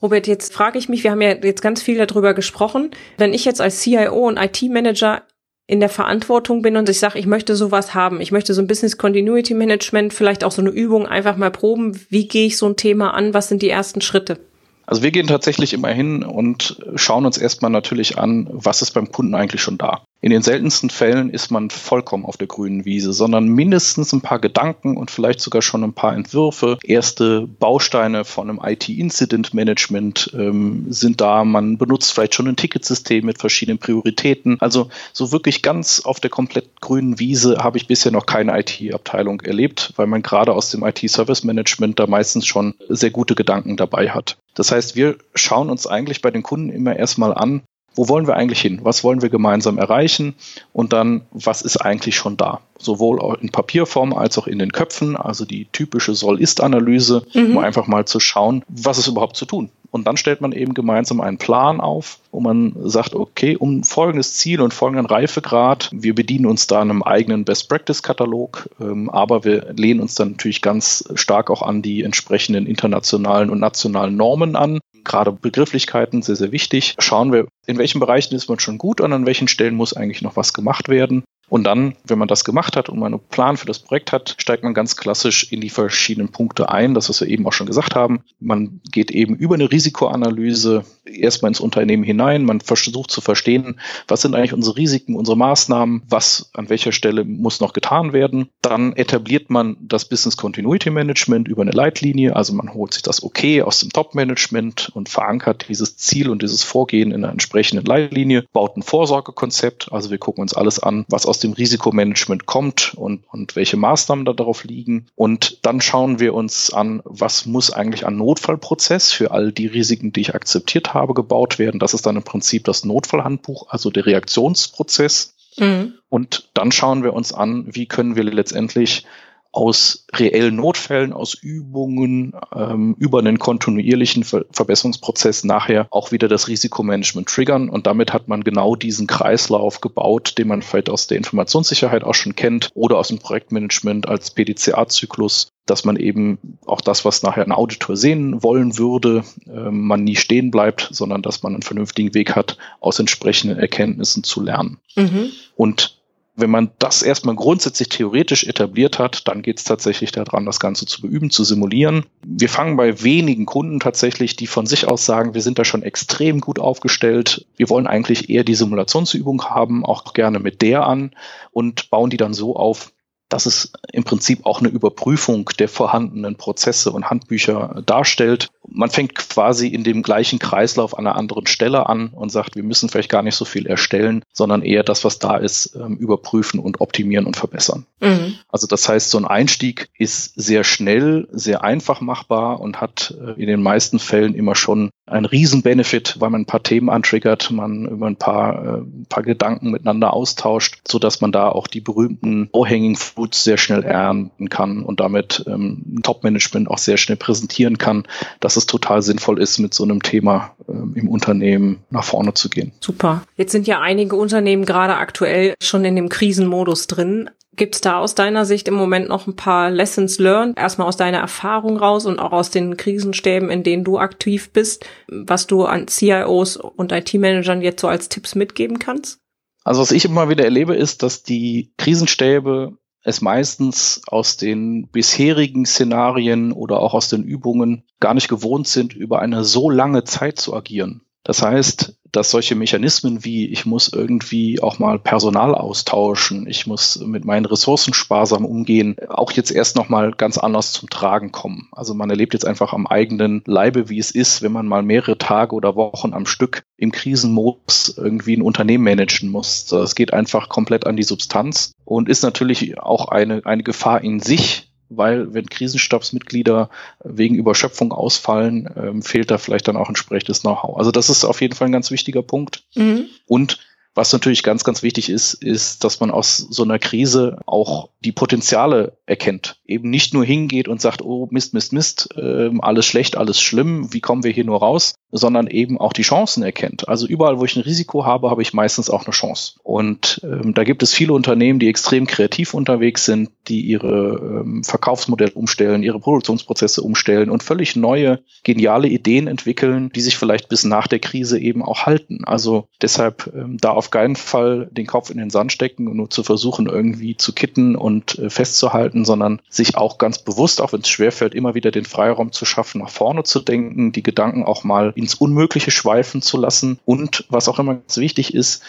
[0.00, 2.90] Robert, jetzt frage ich mich, wir haben ja jetzt ganz viel darüber gesprochen.
[3.18, 5.24] Wenn ich jetzt als CIO und IT-Manager
[5.66, 8.66] in der Verantwortung bin und ich sage, ich möchte sowas haben, ich möchte so ein
[8.66, 12.66] Business Continuity Management, vielleicht auch so eine Übung einfach mal proben, wie gehe ich so
[12.66, 14.40] ein Thema an, was sind die ersten Schritte?
[14.86, 19.12] Also wir gehen tatsächlich immer hin und schauen uns erstmal natürlich an, was ist beim
[19.12, 20.02] Kunden eigentlich schon da.
[20.20, 24.40] In den seltensten Fällen ist man vollkommen auf der grünen Wiese, sondern mindestens ein paar
[24.40, 26.76] Gedanken und vielleicht sogar schon ein paar Entwürfe.
[26.82, 31.44] Erste Bausteine von einem IT-Incident-Management ähm, sind da.
[31.44, 34.56] Man benutzt vielleicht schon ein Ticketsystem mit verschiedenen Prioritäten.
[34.60, 39.40] Also so wirklich ganz auf der komplett grünen Wiese habe ich bisher noch keine IT-Abteilung
[39.42, 44.36] erlebt, weil man gerade aus dem IT-Service-Management da meistens schon sehr gute Gedanken dabei hat.
[44.54, 47.62] Das heißt, wir schauen uns eigentlich bei den Kunden immer erstmal an,
[47.98, 48.78] wo wollen wir eigentlich hin?
[48.84, 50.36] Was wollen wir gemeinsam erreichen?
[50.72, 52.60] Und dann, was ist eigentlich schon da?
[52.78, 57.56] Sowohl in Papierform als auch in den Köpfen, also die typische Soll-Ist-Analyse, mhm.
[57.56, 59.70] um einfach mal zu schauen, was ist überhaupt zu tun.
[59.90, 64.34] Und dann stellt man eben gemeinsam einen Plan auf, wo man sagt, okay, um folgendes
[64.34, 70.00] Ziel und folgenden Reifegrad, wir bedienen uns da einem eigenen Best-Practice-Katalog, ähm, aber wir lehnen
[70.00, 75.32] uns dann natürlich ganz stark auch an die entsprechenden internationalen und nationalen Normen an gerade
[75.32, 76.94] Begrifflichkeiten sehr, sehr wichtig.
[76.98, 80.22] Schauen wir, in welchen Bereichen ist man schon gut und an welchen Stellen muss eigentlich
[80.22, 81.24] noch was gemacht werden.
[81.48, 84.34] Und dann, wenn man das gemacht hat und man einen Plan für das Projekt hat,
[84.38, 87.66] steigt man ganz klassisch in die verschiedenen Punkte ein, das, was wir eben auch schon
[87.66, 88.20] gesagt haben.
[88.38, 92.44] Man geht eben über eine Risikoanalyse erstmal ins Unternehmen hinein.
[92.44, 97.24] Man versucht zu verstehen, was sind eigentlich unsere Risiken, unsere Maßnahmen, was an welcher Stelle
[97.24, 98.48] muss noch getan werden.
[98.62, 102.36] Dann etabliert man das Business Continuity Management über eine Leitlinie.
[102.36, 106.62] Also man holt sich das Okay aus dem Top-Management und verankert dieses Ziel und dieses
[106.62, 109.92] Vorgehen in einer entsprechenden Leitlinie, baut ein Vorsorgekonzept.
[109.92, 114.24] Also wir gucken uns alles an, was aus dem Risikomanagement kommt und, und welche Maßnahmen
[114.24, 115.06] da darauf liegen.
[115.14, 120.12] Und dann schauen wir uns an, was muss eigentlich an Notfallprozess für all die Risiken,
[120.12, 121.80] die ich akzeptiert habe, gebaut werden.
[121.80, 125.34] Das ist dann im Prinzip das Notfallhandbuch, also der Reaktionsprozess.
[125.58, 125.94] Mhm.
[126.08, 129.04] Und dann schauen wir uns an, wie können wir letztendlich
[129.50, 136.48] aus reellen Notfällen, aus Übungen ähm, über einen kontinuierlichen Ver Verbesserungsprozess nachher auch wieder das
[136.48, 137.68] Risikomanagement triggern.
[137.68, 142.14] Und damit hat man genau diesen Kreislauf gebaut, den man vielleicht aus der Informationssicherheit auch
[142.14, 147.44] schon kennt oder aus dem Projektmanagement als PDCA-Zyklus, dass man eben auch das, was nachher
[147.44, 152.14] ein Auditor sehen wollen würde, äh, man nie stehen bleibt, sondern dass man einen vernünftigen
[152.14, 154.78] Weg hat, aus entsprechenden Erkenntnissen zu lernen.
[154.94, 155.30] Mhm.
[155.56, 155.97] Und
[156.38, 160.86] wenn man das erstmal grundsätzlich theoretisch etabliert hat, dann geht es tatsächlich daran, das Ganze
[160.86, 162.06] zu beüben, zu simulieren.
[162.24, 165.82] Wir fangen bei wenigen Kunden tatsächlich, die von sich aus sagen, wir sind da schon
[165.82, 167.46] extrem gut aufgestellt.
[167.56, 171.10] Wir wollen eigentlich eher die Simulationsübung haben, auch gerne mit der an
[171.50, 172.92] und bauen die dann so auf,
[173.28, 179.14] dass es im Prinzip auch eine Überprüfung der vorhandenen Prozesse und Handbücher darstellt, man fängt
[179.14, 183.10] quasi in dem gleichen Kreislauf an einer anderen Stelle an und sagt, wir müssen vielleicht
[183.10, 187.26] gar nicht so viel erstellen, sondern eher das, was da ist, ähm, überprüfen und optimieren
[187.26, 187.86] und verbessern.
[188.00, 188.34] Mhm.
[188.48, 193.40] Also das heißt, so ein Einstieg ist sehr schnell, sehr einfach machbar und hat äh,
[193.40, 197.86] in den meisten Fällen immer schon einen Riesen-Benefit, weil man ein paar Themen antriggert, man
[197.86, 201.80] über ein paar, äh, ein paar Gedanken miteinander austauscht, so dass man da auch die
[201.80, 207.78] berühmten Low-Hanging Fruits sehr schnell ernten kann und damit ähm, Top-Management auch sehr schnell präsentieren
[207.78, 208.04] kann,
[208.40, 212.48] dass es total sinnvoll ist, mit so einem Thema ähm, im Unternehmen nach vorne zu
[212.50, 212.72] gehen.
[212.80, 213.22] Super.
[213.36, 217.30] Jetzt sind ja einige Unternehmen gerade aktuell schon in dem Krisenmodus drin.
[217.56, 220.56] Gibt es da aus deiner Sicht im Moment noch ein paar Lessons learned?
[220.56, 224.84] Erstmal aus deiner Erfahrung raus und auch aus den Krisenstäben, in denen du aktiv bist,
[225.08, 229.18] was du an CIOs und IT-Managern jetzt so als Tipps mitgeben kannst?
[229.64, 232.78] Also was ich immer wieder erlebe, ist, dass die Krisenstäbe
[233.08, 238.92] es meistens aus den bisherigen Szenarien oder auch aus den Übungen gar nicht gewohnt sind,
[238.92, 241.00] über eine so lange Zeit zu agieren.
[241.28, 246.98] Das heißt, dass solche Mechanismen wie ich muss irgendwie auch mal Personal austauschen, ich muss
[247.04, 251.68] mit meinen Ressourcen sparsam umgehen, auch jetzt erst noch mal ganz anders zum Tragen kommen.
[251.72, 255.18] Also man erlebt jetzt einfach am eigenen Leibe, wie es ist, wenn man mal mehrere
[255.18, 259.70] Tage oder Wochen am Stück im Krisenmodus irgendwie ein Unternehmen managen muss.
[259.70, 264.20] Es geht einfach komplett an die Substanz und ist natürlich auch eine, eine Gefahr in
[264.20, 266.70] sich, weil wenn Krisenstabsmitglieder
[267.04, 270.76] wegen Überschöpfung ausfallen, ähm, fehlt da vielleicht dann auch entsprechendes Know-how.
[270.76, 272.64] Also das ist auf jeden Fall ein ganz wichtiger Punkt.
[272.74, 273.06] Mhm.
[273.26, 273.58] Und
[273.98, 278.12] was natürlich ganz, ganz wichtig ist, ist, dass man aus so einer Krise auch die
[278.12, 279.60] Potenziale erkennt.
[279.66, 283.92] Eben nicht nur hingeht und sagt, oh Mist, Mist, Mist, äh, alles schlecht, alles schlimm,
[283.92, 286.88] wie kommen wir hier nur raus, sondern eben auch die Chancen erkennt.
[286.88, 289.54] Also überall, wo ich ein Risiko habe, habe ich meistens auch eine Chance.
[289.62, 294.62] Und ähm, da gibt es viele Unternehmen, die extrem kreativ unterwegs sind, die ihre ähm,
[294.64, 300.64] Verkaufsmodelle umstellen, ihre Produktionsprozesse umstellen und völlig neue, geniale Ideen entwickeln, die sich vielleicht bis
[300.64, 302.24] nach der Krise eben auch halten.
[302.24, 306.10] Also deshalb ähm, da auf keinen Fall den Kopf in den Sand stecken und nur
[306.10, 310.80] zu versuchen, irgendwie zu kitten und äh, festzuhalten, sondern sich auch ganz bewusst, auch wenn
[310.80, 314.64] es schwerfällt, immer wieder den Freiraum zu schaffen, nach vorne zu denken, die Gedanken auch
[314.64, 316.78] mal ins Unmögliche schweifen zu lassen.
[316.84, 318.62] Und was auch immer ganz wichtig ist,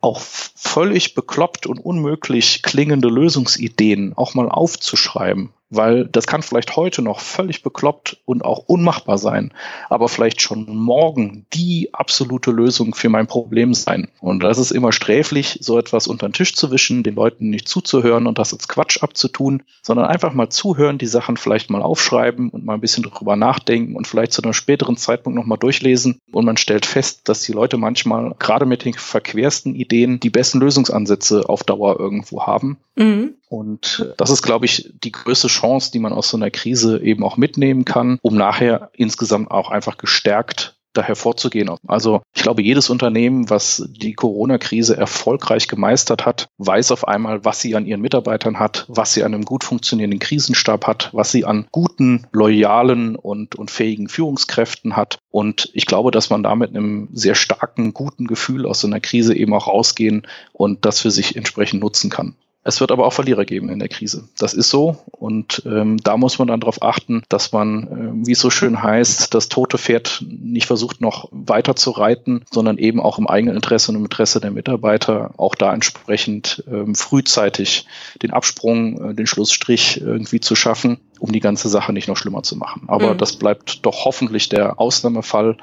[0.00, 7.02] auch völlig bekloppt und unmöglich klingende Lösungsideen auch mal aufzuschreiben weil das kann vielleicht heute
[7.02, 9.52] noch völlig bekloppt und auch unmachbar sein,
[9.88, 14.08] aber vielleicht schon morgen die absolute Lösung für mein Problem sein.
[14.20, 17.68] Und das ist immer sträflich, so etwas unter den Tisch zu wischen, den Leuten nicht
[17.68, 22.50] zuzuhören und das als Quatsch abzutun, sondern einfach mal zuhören, die Sachen vielleicht mal aufschreiben
[22.50, 26.20] und mal ein bisschen drüber nachdenken und vielleicht zu einem späteren Zeitpunkt nochmal durchlesen.
[26.32, 30.60] Und man stellt fest, dass die Leute manchmal gerade mit den verquersten Ideen die besten
[30.60, 32.78] Lösungsansätze auf Dauer irgendwo haben.
[32.96, 33.34] Mhm.
[33.48, 37.00] Und äh, das ist, glaube ich, die größte Chance, die man aus so einer Krise
[37.02, 41.70] eben auch mitnehmen kann, um nachher insgesamt auch einfach gestärkt da hervorzugehen.
[41.86, 47.60] Also ich glaube, jedes Unternehmen, was die Corona-Krise erfolgreich gemeistert hat, weiß auf einmal, was
[47.60, 51.44] sie an ihren Mitarbeitern hat, was sie an einem gut funktionierenden Krisenstab hat, was sie
[51.44, 55.18] an guten, loyalen und, und fähigen Führungskräften hat.
[55.30, 59.00] Und ich glaube, dass man da mit einem sehr starken, guten Gefühl aus so einer
[59.00, 62.34] Krise eben auch rausgehen und das für sich entsprechend nutzen kann.
[62.68, 64.28] Es wird aber auch Verlierer geben in der Krise.
[64.36, 64.98] Das ist so.
[65.10, 68.82] Und ähm, da muss man dann darauf achten, dass man, äh, wie es so schön
[68.82, 73.56] heißt, das tote Pferd nicht versucht, noch weiter zu reiten, sondern eben auch im eigenen
[73.56, 77.86] Interesse und im Interesse der Mitarbeiter auch da entsprechend ähm, frühzeitig
[78.20, 82.42] den Absprung, äh, den Schlussstrich irgendwie zu schaffen, um die ganze Sache nicht noch schlimmer
[82.42, 82.82] zu machen.
[82.88, 83.18] Aber mhm.
[83.18, 85.56] das bleibt doch hoffentlich der Ausnahmefall,